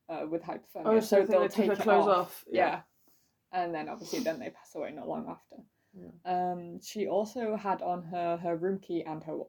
uh, 0.08 0.26
with 0.28 0.42
hypothermia. 0.42 0.84
Oh, 0.84 1.00
so, 1.00 1.24
they'll 1.24 1.40
they 1.42 1.48
took 1.48 1.66
her 1.66 1.72
it 1.72 1.78
clothes 1.80 2.06
off. 2.08 2.44
yeah. 2.50 2.80
And 3.52 3.74
then 3.74 3.88
obviously 3.88 4.20
then 4.20 4.38
they 4.38 4.50
pass 4.50 4.74
away 4.74 4.92
not 4.92 5.08
long 5.08 5.26
after. 5.28 5.56
Yeah. 5.94 6.10
Um, 6.52 6.80
she 6.82 7.06
also 7.08 7.56
had 7.56 7.80
on 7.82 8.02
her 8.04 8.36
her 8.36 8.54
room 8.56 8.78
key 8.80 9.02
and 9.04 9.24
her 9.24 9.36
watch. 9.36 9.48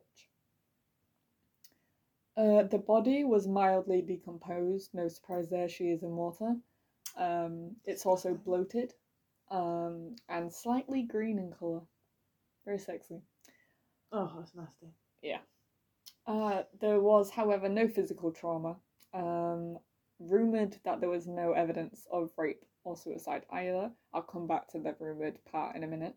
Uh, 2.38 2.64
the 2.64 2.78
body 2.78 3.24
was 3.24 3.48
mildly 3.48 4.02
decomposed. 4.02 4.92
No 4.94 5.08
surprise 5.08 5.50
there. 5.50 5.68
She 5.68 5.86
is 5.86 6.04
in 6.04 6.12
water. 6.16 6.56
Um, 7.18 7.76
it's 7.84 8.06
also 8.06 8.36
bloated, 8.36 8.94
um, 9.50 10.16
and 10.30 10.54
slightly 10.54 11.02
green 11.02 11.40
in 11.40 11.52
color. 11.52 11.82
Very 12.64 12.78
sexy. 12.78 13.22
Oh, 14.12 14.32
that's 14.38 14.56
nasty. 14.56 14.88
Uh, 16.26 16.64
there 16.82 17.00
was, 17.00 17.30
however, 17.30 17.70
no 17.70 17.88
physical 17.88 18.32
trauma. 18.32 18.76
Um, 19.14 19.78
rumored 20.20 20.78
that 20.84 21.00
there 21.00 21.10
was 21.10 21.28
no 21.28 21.54
evidence 21.54 22.06
of 22.12 22.32
rape 22.38 22.66
or 22.84 22.96
suicide 22.98 23.44
either. 23.52 23.92
I'll 24.14 24.22
come 24.22 24.48
back 24.48 24.68
to 24.70 24.80
the 24.80 24.96
rumored 25.00 25.40
part 25.46 25.76
in 25.76 25.84
a 25.84 25.88
minute. 25.88 26.16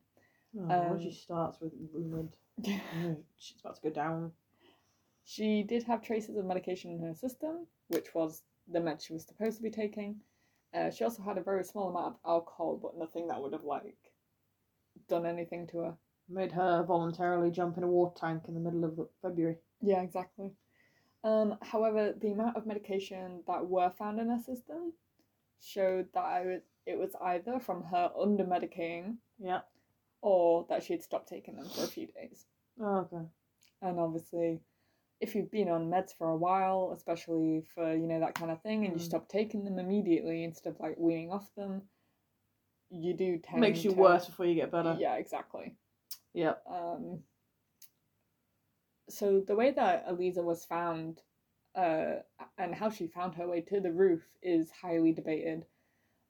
Oh, 0.59 0.93
Um, 0.93 1.01
she 1.01 1.13
starts 1.13 1.61
with 1.61 1.73
rumored, 1.93 2.37
she's 3.37 3.61
about 3.61 3.77
to 3.77 3.83
go 3.83 3.91
down. 3.91 4.33
She 5.25 5.63
did 5.63 5.85
have 5.85 6.03
traces 6.03 6.37
of 6.37 6.45
medication 6.45 6.91
in 6.91 7.03
her 7.03 7.15
system, 7.15 7.67
which 7.89 8.15
was 8.15 8.43
the 8.67 8.81
med 8.81 9.01
she 9.01 9.13
was 9.13 9.25
supposed 9.27 9.59
to 9.59 9.63
be 9.63 9.71
taking. 9.71 10.17
Uh, 10.75 10.91
she 10.91 11.05
also 11.05 11.23
had 11.23 11.39
a 11.39 11.43
very 11.43 11.65
small 11.65 11.89
amount 11.89 12.17
of 12.17 12.31
alcohol, 12.31 12.79
but 12.83 12.97
nothing 12.99 13.29
that 13.29 13.41
would 13.41 13.53
have 13.53 13.65
like 13.65 14.13
done 15.09 15.27
anything 15.27 15.67
to 15.69 15.79
her. 15.79 15.95
Made 16.31 16.53
her 16.53 16.85
voluntarily 16.85 17.51
jump 17.51 17.77
in 17.77 17.83
a 17.83 17.89
water 17.89 18.15
tank 18.17 18.45
in 18.47 18.55
the 18.55 18.61
middle 18.61 18.85
of 18.85 19.09
February. 19.21 19.57
Yeah, 19.83 20.01
exactly. 20.03 20.53
Um, 21.25 21.59
however, 21.61 22.15
the 22.19 22.31
amount 22.31 22.57
of 22.57 22.67
medication 22.67 23.43
that 23.49 23.67
were 23.67 23.91
found 23.91 24.21
in 24.21 24.29
her 24.31 24.39
system 24.39 24.93
showed 25.61 26.07
that 26.15 26.25
I 26.25 26.47
was, 26.47 26.61
it 26.87 26.97
was 26.99 27.11
either 27.21 27.59
from 27.59 27.83
her 27.85 28.13
under 28.19 28.45
medicating 28.45 29.17
Yeah. 29.41 29.63
or 30.23 30.67
that 30.69 30.85
she 30.85 30.93
had 30.93 31.03
stopped 31.03 31.29
taking 31.29 31.57
them 31.57 31.69
for 31.69 31.83
a 31.83 31.89
few 31.89 32.07
days. 32.07 32.47
Oh, 32.81 32.99
okay. 33.13 33.27
And 33.83 33.99
obviously, 33.99 34.61
if 35.21 35.35
you've 35.35 35.51
been 35.51 35.69
on 35.69 35.91
meds 35.91 36.17
for 36.17 36.31
a 36.31 36.37
while, 36.37 36.93
especially 36.95 37.63
for 37.75 37.93
you 37.93 38.07
know 38.07 38.21
that 38.21 38.37
kind 38.37 38.53
of 38.53 38.63
thing, 38.63 38.85
and 38.85 38.95
you 38.95 39.01
Mm. 39.01 39.05
stop 39.05 39.29
taking 39.29 39.65
them 39.65 39.79
immediately 39.81 40.45
instead 40.45 40.75
of 40.75 40.81
like 40.81 40.97
weaning 40.97 41.33
off 41.33 41.53
them, 41.57 41.89
you 42.89 43.15
do 43.15 43.39
tend 43.39 43.61
Makes 43.61 43.85
you 43.85 43.91
to, 43.93 43.97
worse 44.01 44.27
before 44.27 44.47
you 44.47 44.55
get 44.55 44.71
better. 44.71 44.97
Yeah, 44.99 45.17
exactly. 45.17 45.77
Yep. 46.35 46.63
Um, 46.71 47.21
so 49.09 49.41
the 49.41 49.57
way 49.57 49.73
that 49.73 50.05
Elisa 50.07 50.43
was 50.43 50.65
found, 50.65 51.21
uh, 51.75 52.17
and 52.59 52.75
how 52.75 52.91
she 52.91 53.07
found 53.07 53.35
her 53.35 53.49
way 53.49 53.61
to 53.63 53.81
the 53.81 53.93
roof 53.93 54.23
is 54.43 54.71
highly 54.71 55.13
debated, 55.13 55.67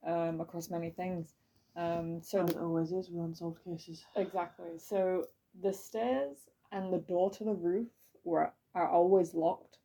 um, 0.06 0.40
across 0.40 0.70
many 0.70 0.90
things. 0.90 1.34
Um, 1.76 2.22
so 2.22 2.42
As 2.42 2.50
it 2.50 2.56
always 2.56 2.92
is 2.92 3.10
with 3.10 3.24
unsolved 3.24 3.62
cases. 3.64 4.04
Exactly. 4.16 4.78
So 4.78 5.26
the 5.62 5.72
stairs 5.72 6.38
and 6.72 6.92
the 6.92 6.98
door 6.98 7.30
to 7.30 7.44
the 7.44 7.54
roof 7.54 7.88
were 8.24 8.52
are 8.74 8.88
always 8.88 9.34
locked, 9.34 9.78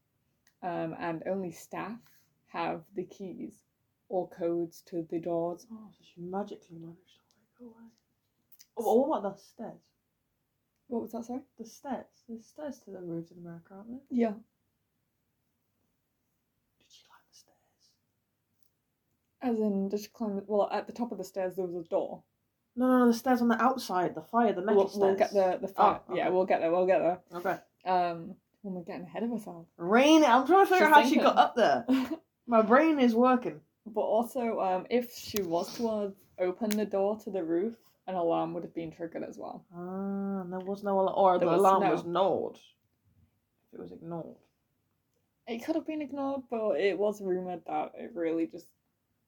um, 0.62 0.95
and 1.00 1.24
only 1.25 1.51
staff 1.51 2.00
have 2.48 2.84
the 2.95 3.03
keys 3.03 3.63
or 4.10 4.29
codes 4.29 4.81
to 4.81 5.05
the 5.10 5.19
doors. 5.19 5.65
Oh, 5.72 5.89
so 5.91 6.03
she 6.03 6.22
magically 6.22 6.77
managed. 6.77 7.19
To 7.57 7.63
go 7.63 7.65
away. 7.65 7.89
Oh, 8.77 9.07
what 9.07 9.19
about 9.19 9.38
the 9.38 9.43
stairs? 9.43 9.81
What 10.87 11.01
was 11.01 11.11
that, 11.13 11.25
sorry? 11.25 11.41
The 11.57 11.65
stairs. 11.65 12.05
There's 12.27 12.45
stairs 12.45 12.79
to 12.85 12.91
the 12.91 12.99
roofs 13.01 13.31
in 13.31 13.37
America, 13.39 13.73
aren't 13.73 13.89
there? 13.89 13.99
Yeah. 14.09 14.33
Did 16.77 16.87
she 16.89 17.03
like 17.09 17.21
the 17.31 17.37
stairs? 17.37 17.55
As 19.41 19.59
in, 19.59 19.89
just 19.89 20.13
climb. 20.13 20.41
Well, 20.47 20.69
at 20.71 20.87
the 20.87 20.93
top 20.93 21.11
of 21.11 21.17
the 21.17 21.23
stairs 21.23 21.55
there 21.55 21.65
was 21.65 21.75
a 21.75 21.87
door. 21.89 22.21
No, 22.75 22.87
no, 22.87 22.99
no, 22.99 23.07
the 23.07 23.13
stairs 23.17 23.41
on 23.41 23.47
the 23.47 23.61
outside, 23.61 24.15
the 24.15 24.21
fire, 24.21 24.51
the 24.53 24.61
metal 24.61 24.81
We'll, 24.83 24.87
stairs. 24.89 24.99
we'll 25.01 25.15
get 25.15 25.33
the 25.61 25.67
the 25.67 25.73
fire. 25.73 26.01
Oh, 26.09 26.15
Yeah, 26.15 26.29
we'll 26.29 26.45
get 26.45 26.59
there. 26.61 26.71
We'll 26.71 26.85
get 26.85 26.99
there. 26.99 27.19
Okay. 27.33 27.57
Um, 27.85 28.35
well, 28.63 28.73
we're 28.75 28.83
getting 28.83 29.03
ahead 29.05 29.23
of 29.23 29.31
ourselves. 29.31 29.69
Rain. 29.77 30.23
I'm 30.25 30.45
trying 30.45 30.65
to 30.65 30.71
figure 30.71 30.87
She's 30.87 30.95
out 30.95 31.03
how 31.03 31.09
she 31.09 31.15
got 31.17 31.37
up 31.37 31.55
there. 31.55 31.85
My 32.47 32.61
brain 32.61 32.99
is 32.99 33.15
working. 33.15 33.61
but 33.87 34.01
also, 34.01 34.59
um, 34.59 34.85
if 34.89 35.15
she 35.15 35.41
was 35.41 35.73
to 35.77 36.13
open 36.39 36.69
the 36.71 36.85
door 36.85 37.17
to 37.23 37.29
the 37.31 37.43
roof, 37.43 37.75
an 38.07 38.15
alarm 38.15 38.53
would 38.53 38.63
have 38.63 38.74
been 38.74 38.91
triggered 38.91 39.24
as 39.24 39.38
well. 39.38 39.65
Ah, 39.75 40.41
and 40.41 40.51
there 40.53 40.59
was 40.59 40.83
no 40.83 41.00
alarm, 41.00 41.15
or 41.17 41.38
There 41.39 41.47
the 41.47 41.51
was 41.53 41.59
alarm 41.59 41.83
no- 41.83 41.91
was 41.91 42.01
ignored. 42.01 42.55
If 43.67 43.74
it 43.74 43.79
was 43.79 43.91
ignored. 43.91 44.35
It 45.47 45.63
could 45.63 45.75
have 45.75 45.85
been 45.85 46.01
ignored, 46.01 46.43
but 46.50 46.79
it 46.79 46.97
was 46.97 47.21
rumored 47.21 47.62
that 47.67 47.91
it 47.95 48.12
really 48.15 48.47
just 48.47 48.67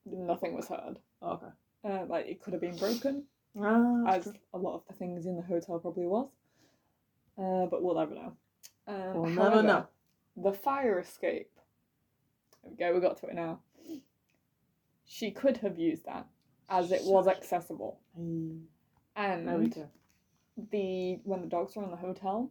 nothing 0.04 0.54
was 0.54 0.68
heard. 0.68 0.98
Okay. 1.22 1.46
Uh, 1.84 2.04
like 2.06 2.26
it 2.26 2.40
could 2.42 2.52
have 2.54 2.60
been 2.62 2.76
broken, 2.76 3.24
Ah, 3.60 4.04
as 4.06 4.32
a 4.52 4.58
lot 4.58 4.74
of 4.74 4.82
the 4.88 4.94
things 4.94 5.26
in 5.26 5.36
the 5.36 5.42
hotel 5.42 5.78
probably 5.78 6.06
was. 6.06 6.28
Uh, 7.36 7.66
but 7.66 7.82
we'll 7.82 7.94
never 7.94 8.14
know. 8.14 8.32
Um, 8.88 9.14
We'll 9.14 9.26
never 9.26 9.40
however, 9.50 9.62
know. 9.62 9.86
The 10.36 10.52
fire 10.52 10.98
escape. 10.98 11.50
There 12.62 12.70
we 12.72 12.76
go. 12.76 12.94
We 12.94 13.00
got 13.00 13.16
to 13.18 13.26
it 13.26 13.34
now. 13.34 13.60
She 15.04 15.30
could 15.30 15.58
have 15.58 15.78
used 15.78 16.04
that 16.06 16.26
as 16.68 16.92
it 16.92 17.02
was 17.04 17.26
accessible, 17.28 18.00
Hey, 18.16 18.22
and 19.16 19.48
there 19.48 19.58
we 19.58 19.68
go. 19.68 19.88
the 20.70 21.20
when 21.24 21.40
the 21.40 21.46
dogs 21.48 21.76
were 21.76 21.84
in 21.84 21.90
the 21.90 21.96
hotel, 21.96 22.50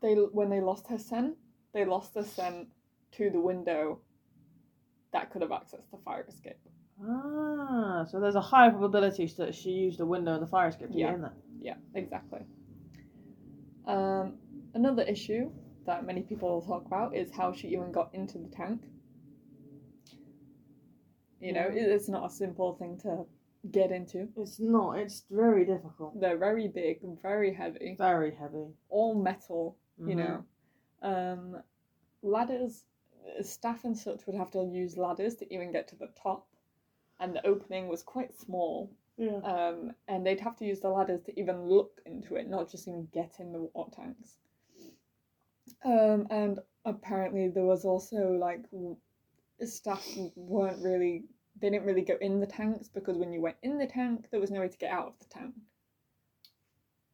they 0.00 0.14
when 0.14 0.48
they 0.50 0.60
lost 0.60 0.86
her 0.88 0.98
scent, 0.98 1.36
they 1.72 1.84
lost 1.84 2.14
the 2.14 2.22
scent 2.24 2.68
to 3.12 3.30
the 3.30 3.40
window 3.40 4.00
that 5.12 5.30
could 5.30 5.42
have 5.42 5.50
accessed 5.50 5.90
the 5.90 5.98
fire 6.04 6.24
escape. 6.28 6.58
Ah, 7.06 8.04
so 8.10 8.20
there's 8.20 8.34
a 8.34 8.40
high 8.40 8.70
probability 8.70 9.26
that 9.38 9.54
she 9.54 9.70
used 9.70 9.98
the 9.98 10.06
window 10.06 10.34
in 10.34 10.40
the 10.40 10.46
fire 10.46 10.68
escape 10.68 10.88
to 10.90 10.94
Yeah. 10.98 11.06
get 11.06 11.14
in 11.16 11.20
there. 11.22 11.34
Yeah, 11.60 11.76
exactly. 11.94 12.40
Um, 13.86 14.38
another 14.74 15.02
issue 15.02 15.50
that 15.84 16.04
many 16.04 16.22
people 16.22 16.62
talk 16.62 16.84
about 16.86 17.14
is 17.14 17.30
how 17.30 17.52
she 17.52 17.68
even 17.68 17.92
got 17.92 18.12
into 18.14 18.38
the 18.38 18.48
tank. 18.48 18.82
You 21.40 21.52
know, 21.52 21.68
Yeah. 21.68 21.94
it's 21.94 22.08
not 22.08 22.30
a 22.30 22.34
simple 22.34 22.74
thing 22.74 22.98
to 22.98 23.26
get 23.70 23.90
into. 23.92 24.28
It's 24.36 24.58
not. 24.60 24.98
It's 24.98 25.24
very 25.30 25.64
difficult. 25.64 26.18
They're 26.20 26.38
very 26.38 26.68
big, 26.68 27.02
and 27.02 27.20
very 27.20 27.52
heavy, 27.52 27.94
Very 27.98 28.34
heavy. 28.34 28.74
all 28.88 29.14
metal. 29.14 29.76
You 29.98 30.14
Mhm. 30.14 30.16
know, 30.16 30.44
um, 31.02 31.62
ladders. 32.22 32.86
Staff 33.42 33.84
and 33.84 33.98
such 33.98 34.24
would 34.26 34.36
have 34.36 34.52
to 34.52 34.62
use 34.64 34.96
ladders 34.96 35.34
to 35.36 35.52
even 35.52 35.72
get 35.72 35.88
to 35.88 35.96
the 35.96 36.06
top, 36.14 36.46
and 37.18 37.34
the 37.34 37.44
opening 37.46 37.88
was 37.88 38.02
quite 38.02 38.34
small. 38.34 38.90
Yeah. 39.18 39.38
um, 39.38 39.94
and 40.08 40.26
they'd 40.26 40.40
have 40.40 40.56
to 40.56 40.66
use 40.66 40.80
the 40.80 40.90
ladders 40.90 41.22
to 41.22 41.40
even 41.40 41.62
look 41.64 42.02
into 42.04 42.36
it, 42.36 42.48
not 42.50 42.68
just 42.70 42.86
even 42.86 43.06
get 43.12 43.40
in 43.40 43.50
the 43.50 43.62
water 43.72 43.90
tanks. 43.90 44.38
Um, 45.84 46.26
and 46.30 46.60
apparently 46.84 47.48
there 47.48 47.64
was 47.64 47.86
also 47.86 48.32
like 48.32 48.70
staff 49.64 50.06
weren't 50.34 50.82
really 50.82 51.24
they 51.60 51.70
didn't 51.70 51.86
really 51.86 52.02
go 52.02 52.16
in 52.20 52.40
the 52.40 52.46
tanks 52.46 52.88
because 52.88 53.16
when 53.16 53.32
you 53.32 53.40
went 53.40 53.56
in 53.62 53.78
the 53.78 53.86
tank 53.86 54.26
there 54.30 54.40
was 54.40 54.50
no 54.50 54.60
way 54.60 54.68
to 54.68 54.78
get 54.78 54.92
out 54.92 55.06
of 55.06 55.18
the 55.18 55.24
tank, 55.26 55.54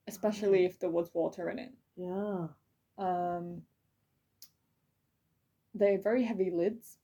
especially 0.09 0.64
if 0.64 0.81
there 0.81 0.90
was 0.90 1.11
water 1.14 1.49
in 1.49 1.59
it. 1.59 1.73
Yeah. 1.97 2.49
Um, 2.99 3.62
they're 5.75 6.01
very 6.01 6.25
heavy 6.25 6.51
lids. 6.51 6.99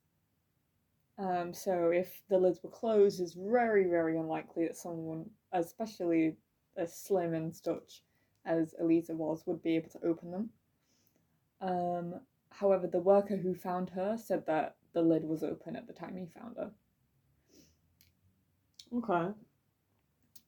Um, 1.18 1.52
so 1.52 1.90
if 1.90 2.20
the 2.28 2.38
lids 2.38 2.60
were 2.62 2.70
closed, 2.70 3.20
it's 3.20 3.34
very, 3.34 3.84
very 3.84 4.16
unlikely 4.16 4.66
that 4.66 4.76
someone, 4.76 5.28
especially 5.52 6.36
as 6.76 6.96
slim 6.96 7.34
and 7.34 7.54
such 7.54 8.02
as 8.46 8.74
Elisa 8.80 9.14
was, 9.14 9.42
would 9.46 9.62
be 9.62 9.76
able 9.76 9.90
to 9.90 10.04
open 10.06 10.30
them. 10.30 10.50
Um, 11.60 12.20
however, 12.50 12.86
the 12.86 13.00
worker 13.00 13.36
who 13.36 13.54
found 13.54 13.90
her 13.90 14.16
said 14.16 14.46
that 14.46 14.76
the 14.94 15.02
lid 15.02 15.24
was 15.24 15.42
open 15.42 15.76
at 15.76 15.86
the 15.86 15.92
time 15.92 16.16
he 16.16 16.26
found 16.38 16.56
her. 16.56 16.70
Okay. 18.94 19.32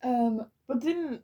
Um, 0.02 0.46
But 0.66 0.80
didn't 0.80 1.22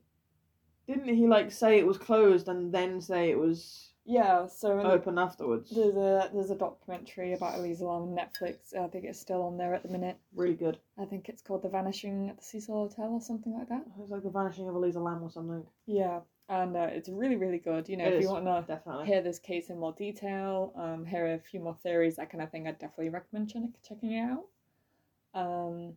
didn't 0.86 1.08
he 1.16 1.26
like 1.26 1.50
say 1.50 1.78
it 1.78 1.86
was 1.86 1.98
closed 1.98 2.48
and 2.48 2.72
then 2.72 3.00
say 3.00 3.30
it 3.30 3.38
was 3.38 3.92
yeah. 4.04 4.46
So 4.46 4.78
in 4.78 4.86
the- 4.86 4.92
open 4.92 5.18
afterwards? 5.18 5.70
there's 5.70 5.96
a 5.96 6.30
there's 6.32 6.50
a 6.50 6.54
documentary 6.54 7.32
about 7.32 7.58
Elisa 7.58 7.84
Lam 7.86 8.02
on 8.02 8.14
Netflix. 8.16 8.76
I 8.76 8.86
think 8.88 9.04
it's 9.04 9.18
still 9.18 9.42
on 9.42 9.56
there 9.56 9.74
at 9.74 9.82
the 9.82 9.88
minute. 9.88 10.16
Really 10.34 10.54
good. 10.54 10.78
I 10.98 11.04
think 11.06 11.28
it's 11.28 11.42
called 11.42 11.62
The 11.62 11.68
Vanishing 11.70 12.28
at 12.28 12.36
the 12.38 12.44
Cecil 12.44 12.74
Hotel 12.88 13.12
or 13.12 13.20
something 13.20 13.54
like 13.58 13.68
that. 13.70 13.80
It 13.82 13.98
was 14.00 14.10
like 14.10 14.22
the 14.22 14.30
vanishing 14.30 14.68
of 14.68 14.74
Elisa 14.76 15.00
Lam 15.00 15.22
or 15.22 15.30
something. 15.30 15.64
Yeah, 15.86 16.20
and 16.48 16.76
uh, 16.76 16.88
it's 16.90 17.08
really, 17.08 17.36
really 17.36 17.58
good. 17.58 17.88
You 17.88 17.96
know, 17.96 18.04
It 18.06 18.14
if 18.14 18.22
you 18.22 18.28
want 18.30 18.44
to 18.46 18.64
Definitely. 18.66 19.06
hear 19.06 19.22
this 19.22 19.38
case 19.38 19.68
in 19.70 19.78
more 19.78 19.92
detail, 19.92 20.72
um, 20.76 21.04
hear 21.04 21.34
a 21.34 21.38
few 21.38 21.60
more 21.60 21.74
theories, 21.82 22.16
that 22.16 22.30
kind 22.30 22.42
of 22.42 22.50
thing, 22.50 22.66
I'd 22.68 22.78
definitely 22.78 23.08
recommend 23.10 23.50
check- 23.50 23.82
checking 23.82 24.12
it 24.12 24.20
out. 24.22 24.46
Um, 25.34 25.96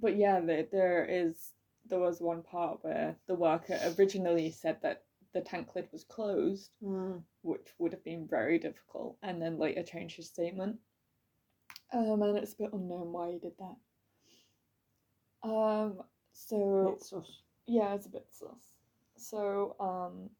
but 0.00 0.16
yeah, 0.16 0.40
there, 0.40 0.66
there 0.70 1.04
is 1.08 1.52
there 1.88 1.98
was 2.00 2.20
one 2.20 2.42
part 2.42 2.82
where 2.82 3.16
the 3.28 3.34
worker 3.34 3.78
originally 3.96 4.50
said 4.50 4.76
that 4.82 5.04
the 5.32 5.40
tank 5.40 5.74
lid 5.76 5.88
was 5.92 6.02
closed, 6.04 6.70
Mm. 6.82 7.22
which 7.42 7.68
would 7.78 7.92
have 7.92 8.02
been 8.02 8.26
very 8.26 8.58
difficult, 8.58 9.16
and 9.22 9.40
then 9.40 9.58
later 9.58 9.82
changed 9.82 10.16
his 10.16 10.26
statement. 10.28 10.80
Um, 11.92 12.22
and 12.22 12.36
it's 12.38 12.54
a 12.54 12.56
bit 12.56 12.72
unknown 12.72 13.12
why 13.12 13.30
he 13.32 13.38
did 13.38 13.52
that. 13.58 13.76
Um, 15.48 16.02
so 16.32 16.96
yeah, 17.66 17.94
it's 17.94 18.06
a 18.06 18.10
bit 18.10 18.26
sus. 18.30 18.72
So, 19.16 19.76
um, 19.80 20.30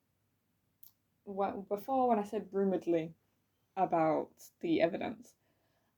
when, 1.24 1.62
before 1.68 2.08
when 2.08 2.18
I 2.18 2.24
said 2.24 2.46
rumoredly 2.52 3.14
about 3.76 4.30
the 4.60 4.80
evidence, 4.80 5.34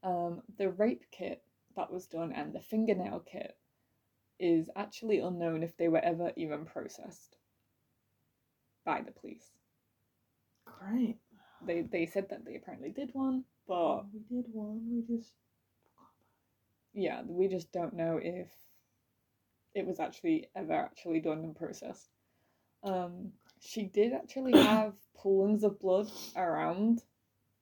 um, 0.03 0.43
the 0.59 0.71
rape 0.71 1.05
kit 1.11 1.43
that 1.77 1.93
was 1.93 2.07
done 2.07 2.33
and 2.33 2.53
the 2.53 2.61
fingernail 2.61 3.21
kit 3.21 3.57
is 4.39 4.71
actually 4.77 5.19
unknown 5.19 5.63
if 5.63 5.77
they 5.77 5.89
were 5.89 6.05
ever 6.05 6.33
even 6.37 6.65
processed 6.65 7.37
by 8.85 9.03
the 9.03 9.13
police. 9.13 9.51
Great. 10.65 11.19
They 11.67 11.83
they 11.83 12.07
said 12.07 12.29
that 12.31 12.45
they 12.45 12.57
apparently 12.57 12.91
did 12.91 13.11
one, 13.13 13.45
but 13.67 14.05
we 14.13 14.21
did 14.21 14.47
one. 14.53 14.81
We 14.91 15.17
just 15.17 15.33
yeah, 16.95 17.23
we 17.27 17.49
just 17.49 17.73
don't 17.73 17.95
know 17.95 18.19
if 18.23 18.49
it 19.75 19.87
was 19.87 20.01
actually 20.01 20.49
ever 20.55 20.73
actually 20.73 21.21
done 21.21 21.39
and 21.39 21.57
processed. 21.57 22.11
Um, 22.83 23.33
she 23.61 23.85
did 23.85 24.13
actually 24.13 24.53
have 24.59 24.95
poolings 25.17 25.63
of 25.65 25.79
blood 25.81 26.09
around 26.37 27.03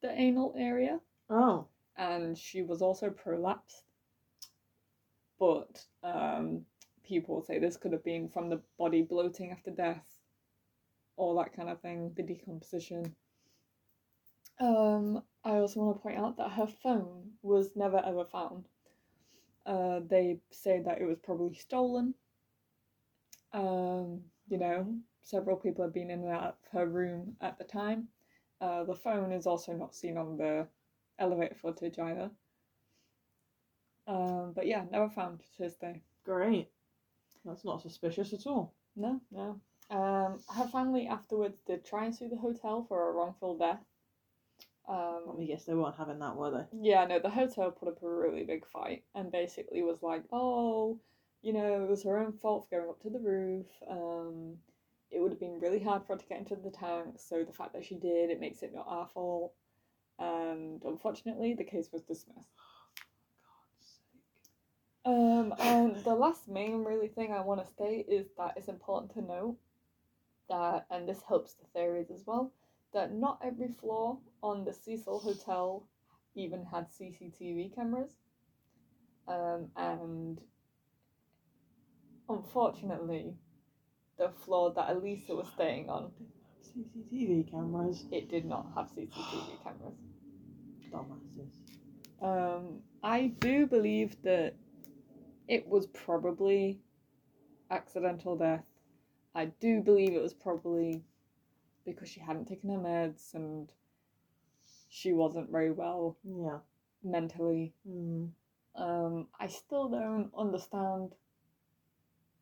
the 0.02 0.10
anal 0.10 0.54
area, 0.58 1.00
Oh. 1.30 1.66
and 1.96 2.36
she 2.36 2.62
was 2.62 2.82
also 2.82 3.10
prolapsed. 3.10 3.82
But 5.38 5.84
um, 6.02 6.62
people 7.04 7.42
say 7.42 7.58
this 7.58 7.76
could 7.76 7.92
have 7.92 8.04
been 8.04 8.28
from 8.28 8.48
the 8.48 8.60
body 8.78 9.02
bloating 9.02 9.50
after 9.52 9.70
death, 9.70 10.04
all 11.16 11.36
that 11.36 11.54
kind 11.54 11.68
of 11.68 11.80
thing, 11.80 12.12
the 12.16 12.22
decomposition. 12.22 13.14
Um, 14.58 15.22
I 15.44 15.50
also 15.56 15.80
want 15.80 15.96
to 15.96 16.02
point 16.02 16.18
out 16.18 16.36
that 16.38 16.50
her 16.52 16.66
phone 16.66 17.32
was 17.42 17.76
never 17.76 17.98
ever 18.04 18.24
found. 18.24 18.64
Uh, 19.66 20.00
they 20.08 20.38
say 20.50 20.80
that 20.84 21.00
it 21.00 21.04
was 21.04 21.18
probably 21.22 21.54
stolen. 21.54 22.14
Um, 23.52 24.22
you 24.48 24.58
know, 24.58 24.98
several 25.22 25.56
people 25.56 25.84
have 25.84 25.94
been 25.94 26.10
in 26.10 26.20
and 26.22 26.32
out 26.32 26.44
of 26.44 26.54
her 26.72 26.86
room 26.86 27.36
at 27.40 27.58
the 27.58 27.64
time. 27.64 28.08
Uh, 28.60 28.84
the 28.84 28.94
phone 28.94 29.32
is 29.32 29.46
also 29.46 29.72
not 29.72 29.94
seen 29.94 30.16
on 30.16 30.36
the 30.36 30.66
elevator 31.18 31.54
footage 31.54 31.98
either. 31.98 32.30
Um, 34.08 34.52
but 34.54 34.66
yeah, 34.66 34.84
never 34.90 35.08
found 35.08 35.40
to 35.40 35.58
this 35.58 35.76
day. 35.76 36.02
Great. 36.24 36.68
That's 37.46 37.64
not 37.64 37.80
suspicious 37.80 38.32
at 38.34 38.46
all. 38.46 38.74
No, 38.96 39.20
no. 39.30 39.60
Um, 39.90 40.42
her 40.54 40.66
family 40.68 41.06
afterwards 41.06 41.60
did 41.66 41.84
try 41.84 42.04
and 42.04 42.14
sue 42.14 42.28
the 42.28 42.36
hotel 42.36 42.84
for 42.88 43.08
a 43.08 43.12
wrongful 43.12 43.56
death. 43.56 43.84
Let 45.26 45.36
Um, 45.36 45.36
me 45.36 45.46
guess, 45.46 45.64
they 45.66 45.74
weren't 45.74 45.96
having 45.96 46.18
that, 46.20 46.36
were 46.36 46.50
they? 46.50 46.66
yeah, 46.72 47.04
no, 47.06 47.18
the 47.18 47.30
hotel 47.30 47.70
put 47.70 47.88
up 47.88 48.02
a 48.02 48.08
really 48.08 48.44
big 48.44 48.66
fight 48.66 49.04
and 49.14 49.30
basically 49.32 49.82
was 49.82 50.02
like, 50.02 50.24
oh, 50.32 50.98
you 51.46 51.52
know, 51.52 51.84
it 51.84 51.88
was 51.88 52.02
her 52.02 52.18
own 52.18 52.32
fault 52.32 52.66
for 52.68 52.76
going 52.76 52.90
up 52.90 53.00
to 53.02 53.08
the 53.08 53.20
roof. 53.20 53.66
Um, 53.88 54.56
it 55.12 55.20
would 55.20 55.30
have 55.30 55.38
been 55.38 55.60
really 55.60 55.78
hard 55.78 56.04
for 56.04 56.14
her 56.14 56.18
to 56.18 56.26
get 56.26 56.40
into 56.40 56.56
the 56.56 56.72
tank, 56.72 57.18
so 57.18 57.44
the 57.44 57.52
fact 57.52 57.72
that 57.74 57.84
she 57.84 57.94
did, 57.94 58.30
it 58.30 58.40
makes 58.40 58.64
it 58.64 58.74
not 58.74 58.86
our 58.88 59.06
fault. 59.14 59.52
And 60.18 60.82
unfortunately, 60.84 61.54
the 61.54 61.62
case 61.62 61.90
was 61.92 62.02
dismissed. 62.02 62.40
Um, 65.04 65.54
and 65.60 65.94
the 66.02 66.14
last 66.16 66.48
main 66.48 66.82
really 66.82 67.06
thing 67.06 67.32
I 67.32 67.40
want 67.40 67.64
to 67.64 67.72
state 67.72 68.06
is 68.08 68.26
that 68.38 68.54
it's 68.56 68.66
important 68.66 69.12
to 69.12 69.20
note 69.20 69.56
that, 70.50 70.86
and 70.90 71.08
this 71.08 71.20
helps 71.28 71.52
the 71.52 71.66
theories 71.72 72.10
as 72.10 72.24
well, 72.26 72.50
that 72.92 73.14
not 73.14 73.38
every 73.40 73.68
floor 73.68 74.18
on 74.42 74.64
the 74.64 74.72
Cecil 74.72 75.20
Hotel 75.20 75.86
even 76.34 76.64
had 76.64 76.88
CCTV 76.90 77.72
cameras. 77.72 78.16
Um, 79.28 79.68
and 79.76 80.40
unfortunately, 82.28 83.34
the 84.18 84.30
floor 84.30 84.72
that 84.74 84.90
Elisa 84.90 85.34
was 85.34 85.48
staying 85.54 85.88
on, 85.88 86.10
CCTV 86.62 87.50
cameras. 87.50 88.04
it 88.12 88.28
did 88.28 88.44
not 88.44 88.66
have 88.74 88.86
CCTV 88.90 89.62
cameras. 89.64 89.94
Dumbasses. 90.92 91.50
Um, 92.22 92.80
I 93.02 93.28
do 93.40 93.66
believe 93.66 94.16
that 94.22 94.54
it 95.48 95.66
was 95.66 95.86
probably 95.86 96.80
accidental 97.70 98.36
death. 98.36 98.64
I 99.34 99.46
do 99.46 99.80
believe 99.82 100.12
it 100.14 100.22
was 100.22 100.32
probably 100.34 101.02
because 101.84 102.08
she 102.08 102.20
hadn't 102.20 102.46
taken 102.46 102.70
her 102.70 102.78
meds 102.78 103.34
and 103.34 103.68
she 104.88 105.12
wasn't 105.12 105.50
very 105.50 105.70
well 105.70 106.16
Yeah. 106.24 106.58
mentally. 107.04 107.74
Mm. 107.88 108.30
Um, 108.74 109.28
I 109.38 109.46
still 109.46 109.88
don't 109.88 110.30
understand 110.36 111.12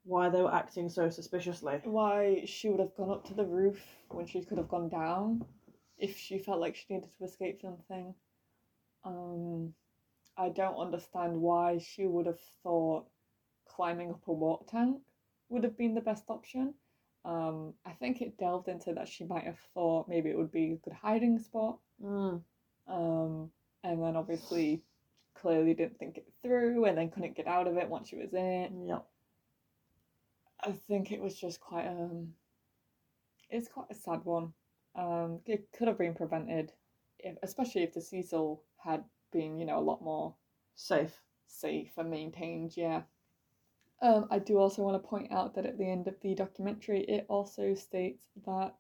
Why 0.05 0.29
they 0.29 0.43
were 0.43 0.55
acting 0.55 0.89
so 0.89 1.09
suspiciously. 1.09 1.81
why 1.85 2.45
she 2.47 2.69
would 2.69 2.81
have 2.81 2.95
gone 2.95 3.11
up 3.11 3.25
to 3.27 3.35
the 3.35 3.45
roof 3.45 3.83
when 4.11 4.27
she 4.27 4.43
could 4.45 4.59
have 4.59 4.69
gone 4.69 4.89
down 4.89 5.45
if 5.99 6.19
she 6.19 6.39
felt 6.39 6.61
like 6.61 6.77
she 6.77 6.85
needed 6.91 7.09
to 7.19 7.25
escape 7.25 7.61
something. 7.63 8.15
Um, 9.05 9.73
I 10.37 10.49
don't 10.51 10.77
understand 10.77 11.41
why 11.41 11.79
she 11.79 12.07
would 12.07 12.27
have 12.27 12.41
thought 12.63 13.07
climbing 13.67 14.11
up 14.11 14.27
a 14.27 14.33
water 14.33 14.65
tank 14.69 15.01
would 15.49 15.65
have 15.65 15.79
been 15.79 15.95
the 15.95 16.01
best 16.01 16.25
option. 16.29 16.75
Um, 17.25 17.73
I 17.87 17.93
think 17.93 18.21
it 18.21 18.37
delved 18.37 18.69
into 18.69 18.93
that 18.93 19.09
she 19.09 19.25
might 19.25 19.45
have 19.45 19.59
thought 19.73 20.09
maybe 20.09 20.29
it 20.29 20.37
would 20.37 20.53
be 20.53 20.73
a 20.73 20.77
good 20.77 20.93
hiding 20.93 21.39
spot. 21.39 21.79
Mm. 22.03 22.43
Um, 22.87 23.51
and 23.83 24.03
then 24.03 24.17
obviously 24.17 24.83
clearly 25.35 25.75
didn't 25.75 25.99
think 25.99 26.19
it 26.19 26.27
through 26.43 26.85
and 26.85 26.99
then 26.99 27.11
couldn't 27.11 27.37
get 27.37 27.47
out 27.47 27.67
of 27.67 27.77
it 27.77 27.89
once 27.89 28.09
she 28.09 28.17
was 28.17 28.33
in 28.35 28.45
it. 28.45 28.73
Yep. 28.87 29.07
I 30.65 30.73
think 30.73 31.13
it 31.13 31.21
was 31.21 31.39
just 31.39 31.61
quite 31.61 31.87
um 31.87 32.35
it's 33.51 33.69
quite 33.69 33.91
a 33.91 33.95
sad 33.95 34.25
one. 34.25 34.53
Um 34.95 35.41
it 35.47 35.69
could 35.77 35.89
have 35.89 35.99
been 35.99 36.15
prevented 36.15 36.73
if, 37.19 37.37
especially 37.43 37.83
if 37.83 37.93
the 37.95 38.01
Cecil 38.01 38.63
had 38.79 39.05
been, 39.33 39.59
you 39.59 39.67
know, 39.67 39.79
a 39.79 39.89
lot 39.91 40.03
more 40.03 40.35
Safe. 40.77 41.23
safe 41.47 41.93
and 41.99 42.11
maintained, 42.11 42.77
yeah. 42.77 43.03
Um 44.01 44.27
I 44.31 44.39
do 44.39 44.59
also 44.59 44.83
want 44.83 45.01
to 45.03 45.09
point 45.09 45.31
out 45.31 45.55
that 45.55 45.67
at 45.67 45.79
the 45.79 45.91
end 45.91 46.09
of 46.09 46.19
the 46.21 46.35
documentary 46.35 47.03
it 47.03 47.27
also 47.29 47.75
states 47.75 48.31
that 48.47 48.77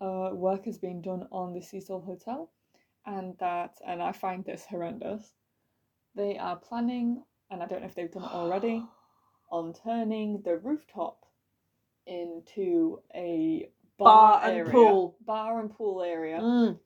uh 0.00 0.30
work 0.32 0.64
has 0.64 0.78
been 0.78 1.02
done 1.02 1.28
on 1.30 1.52
the 1.52 1.60
Cecil 1.60 2.00
Hotel 2.00 2.50
and 3.06 3.36
that 3.38 3.78
and 3.86 4.02
I 4.02 4.12
find 4.12 4.44
this 4.44 4.64
horrendous. 4.64 5.34
They 6.14 6.38
are 6.38 6.56
planning 6.56 7.24
and 7.50 7.62
I 7.62 7.66
don't 7.66 7.80
know 7.82 7.88
if 7.88 7.94
they've 7.94 8.10
done 8.10 8.24
it 8.24 8.30
already 8.32 8.82
on 9.54 9.72
turning 9.72 10.42
the 10.42 10.56
rooftop 10.58 11.24
into 12.06 13.00
a 13.14 13.68
Bar 13.96 14.32
bar, 14.40 14.40
and 14.50 14.56
area, 14.58 14.72
pool. 14.72 15.16
bar 15.24 15.60
and 15.60 15.70
pool 15.70 16.02
area. 16.02 16.40
Mm. 16.40 16.78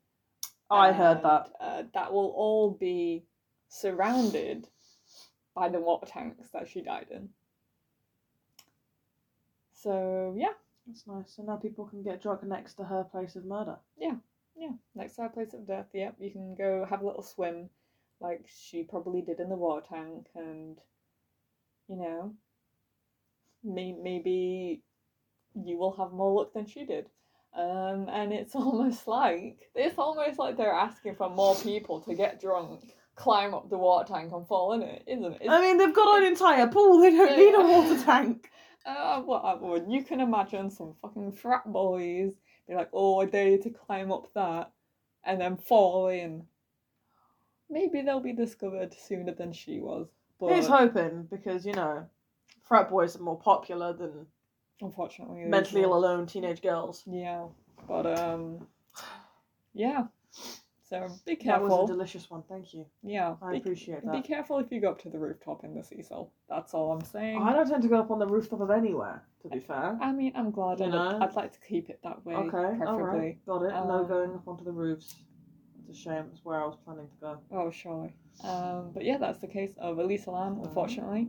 I 0.70 0.92
heard 0.92 1.22
that. 1.22 1.48
Uh, 1.58 1.82
that 1.94 2.12
will 2.12 2.28
all 2.36 2.70
be 2.70 3.24
surrounded 3.70 4.68
by 5.54 5.70
the 5.70 5.80
water 5.80 6.04
tanks 6.06 6.50
that 6.52 6.68
she 6.68 6.82
died 6.82 7.06
in. 7.10 7.30
So 9.72 10.34
yeah, 10.36 10.52
That's 10.86 11.06
nice. 11.06 11.34
So 11.34 11.42
now 11.44 11.56
people 11.56 11.86
can 11.86 12.02
get 12.02 12.20
drunk 12.22 12.42
next 12.42 12.74
to 12.74 12.84
her 12.84 13.04
place 13.04 13.34
of 13.36 13.46
murder. 13.46 13.76
Yeah, 13.98 14.16
yeah, 14.54 14.72
next 14.94 15.16
to 15.16 15.22
her 15.22 15.28
place 15.30 15.54
of 15.54 15.66
death. 15.66 15.86
Yep, 15.94 16.16
you 16.20 16.30
can 16.30 16.54
go 16.54 16.84
have 16.88 17.00
a 17.00 17.06
little 17.06 17.22
swim, 17.22 17.70
like 18.20 18.44
she 18.46 18.82
probably 18.82 19.22
did 19.22 19.40
in 19.40 19.48
the 19.48 19.56
water 19.56 19.86
tank, 19.88 20.26
and 20.34 20.76
you 21.88 21.96
know, 21.96 22.34
may- 23.64 23.92
maybe 24.00 24.82
you 25.54 25.76
will 25.78 25.92
have 25.96 26.12
more 26.12 26.32
luck 26.32 26.52
than 26.54 26.66
she 26.66 26.84
did. 26.84 27.06
Um, 27.54 28.08
and 28.10 28.32
it's 28.32 28.54
almost 28.54 29.06
like 29.06 29.70
it's 29.74 29.98
almost 29.98 30.38
like 30.38 30.56
they're 30.56 30.72
asking 30.72 31.16
for 31.16 31.30
more 31.30 31.54
people 31.56 32.00
to 32.02 32.14
get 32.14 32.40
drunk, 32.40 32.80
climb 33.16 33.54
up 33.54 33.70
the 33.70 33.78
water 33.78 34.12
tank, 34.12 34.32
and 34.32 34.46
fall 34.46 34.72
in 34.72 34.82
it, 34.82 35.02
isn't 35.06 35.24
it? 35.40 35.48
I 35.48 35.60
mean, 35.60 35.78
they've 35.78 35.94
got 35.94 36.18
an 36.18 36.24
entire 36.28 36.68
pool. 36.68 36.98
They 36.98 37.10
don't 37.10 37.30
Yeah, 37.30 37.36
need 37.36 37.54
a 37.54 37.66
water 37.66 38.04
tank. 38.04 38.50
Uh, 38.86 39.22
well, 39.26 39.84
You 39.86 40.02
can 40.02 40.18
imagine 40.20 40.70
some 40.70 40.94
fucking 41.02 41.32
frat 41.32 41.70
boys 41.70 42.32
be 42.66 42.74
like, 42.74 42.88
"Oh, 42.94 43.20
I 43.20 43.26
dare 43.26 43.48
you 43.48 43.58
to 43.64 43.70
climb 43.70 44.10
up 44.10 44.32
that," 44.32 44.70
and 45.24 45.38
then 45.38 45.58
fall 45.58 46.08
in. 46.08 46.46
Maybe 47.68 48.00
they'll 48.00 48.20
be 48.20 48.32
discovered 48.32 48.94
sooner 48.94 49.34
than 49.34 49.52
she 49.52 49.78
was, 49.80 50.08
but 50.40 50.52
Here's 50.52 50.68
hoping 50.68 51.24
because 51.24 51.66
you 51.66 51.74
know, 51.74 52.06
frat 52.68 52.90
boys 52.90 53.16
are 53.16 53.22
more 53.22 53.38
popular 53.38 53.92
than 53.92 54.26
unfortunately, 54.80 55.44
mentally 55.44 55.82
ill 55.82 55.94
alone 55.94 56.26
teenage 56.26 56.62
girls. 56.62 57.02
Yeah, 57.06 57.46
but 57.88 58.06
um, 58.18 58.66
yeah. 59.74 60.04
So 60.88 61.06
be 61.26 61.36
careful. 61.36 61.68
That 61.68 61.74
was 61.82 61.90
a 61.90 61.92
delicious 61.92 62.30
one. 62.30 62.42
Thank 62.48 62.72
you. 62.72 62.86
yeah, 63.02 63.34
I 63.42 63.52
be, 63.52 63.56
appreciate 63.58 64.02
that. 64.04 64.12
be 64.12 64.22
careful 64.22 64.58
if 64.58 64.72
you 64.72 64.80
go 64.80 64.90
up 64.90 65.02
to 65.02 65.10
the 65.10 65.18
rooftop 65.18 65.62
in 65.64 65.74
the 65.74 65.82
Cecil. 65.82 66.32
That's 66.48 66.72
all 66.72 66.92
I'm 66.92 67.04
saying. 67.04 67.42
I 67.42 67.52
don't 67.52 67.68
tend 67.68 67.82
to 67.82 67.88
go 67.88 67.98
up 67.98 68.10
on 68.10 68.18
the 68.18 68.26
rooftop 68.26 68.60
of 68.62 68.70
anywhere. 68.70 69.22
To 69.42 69.48
be 69.50 69.60
fair. 69.60 69.98
I 70.00 70.12
mean, 70.12 70.32
I'm 70.34 70.50
glad. 70.50 70.80
You 70.80 70.86
I'd, 70.86 70.92
know? 70.92 71.18
I'd 71.20 71.34
like 71.34 71.52
to 71.52 71.60
keep 71.60 71.90
it 71.90 72.00
that 72.04 72.24
way, 72.24 72.34
Okay. 72.34 72.56
All 72.56 72.76
preferably. 72.96 73.18
right. 73.20 73.46
Got 73.46 73.62
it. 73.64 73.70
no 73.70 73.76
Um, 74.00 74.08
going 74.08 74.30
up 74.34 74.48
onto 74.48 74.64
the 74.64 74.72
roofs. 74.72 75.14
It's 75.88 75.98
a 75.98 76.02
shame. 76.02 76.24
It's 76.32 76.42
where 76.44 76.60
I 76.62 76.64
was 76.66 76.76
planning 76.84 77.06
to 77.08 77.16
go. 77.20 77.38
Oh, 77.52 77.70
surely. 77.70 78.14
Um, 78.42 78.90
but 78.94 79.04
yeah, 79.04 79.18
that's 79.18 79.38
the 79.40 79.46
case 79.46 79.72
of 79.78 79.98
Elisa 79.98 80.30
Lam, 80.30 80.56
Mhm. 80.56 80.66
unfortunately. 80.68 81.28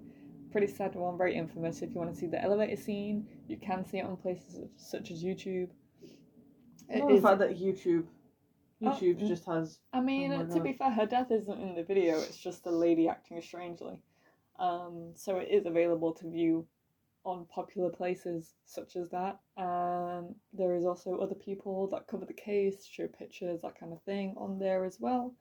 Pretty 0.51 0.67
sad 0.67 0.95
one, 0.95 1.17
very 1.17 1.35
infamous. 1.35 1.81
If 1.81 1.91
you 1.91 1.95
want 1.95 2.13
to 2.13 2.19
see 2.19 2.27
the 2.27 2.41
elevator 2.41 2.75
scene, 2.75 3.27
you 3.47 3.57
can 3.57 3.85
see 3.85 3.99
it 3.99 4.05
on 4.05 4.17
places 4.17 4.67
such 4.77 5.11
as 5.11 5.23
YouTube. 5.23 5.69
It 6.89 6.99
Not 6.99 7.09
the 7.09 7.21
fact 7.21 7.39
that 7.39 7.59
YouTube, 7.59 8.05
Oh, 8.81 8.91
YouTube 8.91 9.21
mm. 9.21 9.27
just 9.27 9.45
has. 9.45 9.79
I 9.93 9.99
mean, 9.99 10.31
Oh 10.31 10.45
to 10.45 10.61
be 10.61 10.73
fair, 10.73 10.89
her 10.91 11.05
death 11.05 11.31
isn't 11.31 11.61
in 11.61 11.75
the 11.75 11.83
video, 11.83 12.17
it's 12.19 12.37
just 12.37 12.63
the 12.63 12.71
lady 12.71 13.07
acting 13.07 13.41
strangely. 13.41 13.99
Um, 14.57 15.11
so 15.15 15.37
it 15.37 15.49
is 15.51 15.65
available 15.65 16.13
to 16.13 16.29
view 16.29 16.65
on 17.25 17.45
popular 17.45 17.89
places 17.89 18.55
such 18.65 18.95
as 18.95 19.09
that. 19.09 19.39
Um, 19.57 20.35
there 20.53 20.75
is 20.75 20.85
also 20.85 21.17
other 21.17 21.35
people 21.35 21.87
that 21.89 22.07
cover 22.07 22.25
the 22.25 22.33
case, 22.33 22.85
show 22.85 23.07
pictures, 23.07 23.61
that 23.61 23.77
kind 23.79 23.91
of 23.91 24.01
thing 24.03 24.33
on 24.37 24.59
there 24.59 24.85
as 24.85 24.97
well. 24.99 25.35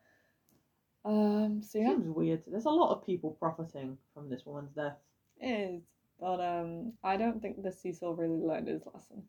Um, 1.08 1.62
so 1.62 1.78
yeah. 1.78 1.88
Seems 1.90 2.08
weird. 2.08 2.42
There's 2.46 2.66
a 2.66 2.70
lot 2.70 2.92
of 2.92 3.06
people 3.06 3.30
profiting 3.40 3.96
from 4.12 4.28
this 4.28 4.44
woman's 4.44 4.72
death. 4.72 4.96
It 5.40 5.46
is, 5.46 5.82
but 6.20 6.40
um, 6.40 6.92
I 7.02 7.16
don't 7.16 7.40
think 7.40 7.62
the 7.62 7.72
Cecil 7.72 8.14
really 8.14 8.40
learned 8.40 8.68
his 8.68 8.82
lesson. 8.92 9.22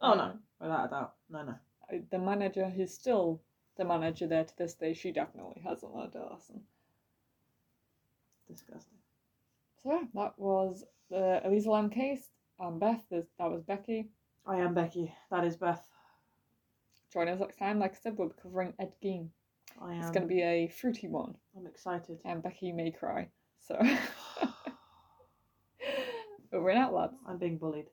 Oh 0.00 0.14
no, 0.14 0.22
Um, 0.22 0.40
without 0.60 0.86
a 0.86 0.88
doubt. 0.88 1.14
No, 1.28 1.42
no. 1.44 1.54
I- 1.90 2.02
The 2.10 2.18
manager, 2.18 2.68
who's 2.70 2.94
still 2.94 3.42
the 3.76 3.84
manager 3.84 4.26
there 4.26 4.44
to 4.44 4.56
this 4.56 4.74
day, 4.74 4.94
she 4.94 5.12
definitely 5.12 5.60
hasn't 5.62 5.94
learned 5.94 6.14
her 6.14 6.26
lesson. 6.30 6.62
Disgusting. 8.48 8.98
So 9.82 9.92
yeah, 9.92 10.04
that 10.14 10.38
was 10.38 10.84
the 11.10 11.46
Elisa 11.46 11.70
Lam 11.70 11.90
case. 11.90 12.30
I'm 12.58 12.78
Beth. 12.78 13.02
This, 13.10 13.26
that 13.38 13.50
was 13.50 13.62
Becky. 13.62 14.08
I 14.46 14.56
am 14.58 14.72
Becky. 14.72 15.12
That 15.30 15.44
is 15.44 15.56
Beth. 15.56 15.86
Join 17.12 17.28
us 17.28 17.40
next 17.40 17.56
time. 17.58 17.78
Like 17.78 17.92
I 17.92 17.96
said, 17.96 18.16
we'll 18.16 18.28
be 18.28 18.34
covering 18.40 18.72
Ed 18.78 18.92
Gein. 19.02 19.28
I 19.82 19.94
am. 19.94 20.00
It's 20.00 20.10
going 20.10 20.22
to 20.22 20.34
be 20.34 20.42
a 20.42 20.68
fruity 20.68 21.08
one, 21.08 21.34
I'm 21.56 21.66
excited. 21.66 22.18
and 22.24 22.42
Becky 22.42 22.72
may 22.72 22.90
cry. 22.90 23.28
So 23.60 23.76
but 26.50 26.62
we're 26.62 26.70
out, 26.72 26.92
lads. 26.94 27.16
I'm 27.26 27.38
being 27.38 27.58
bullied. 27.58 27.86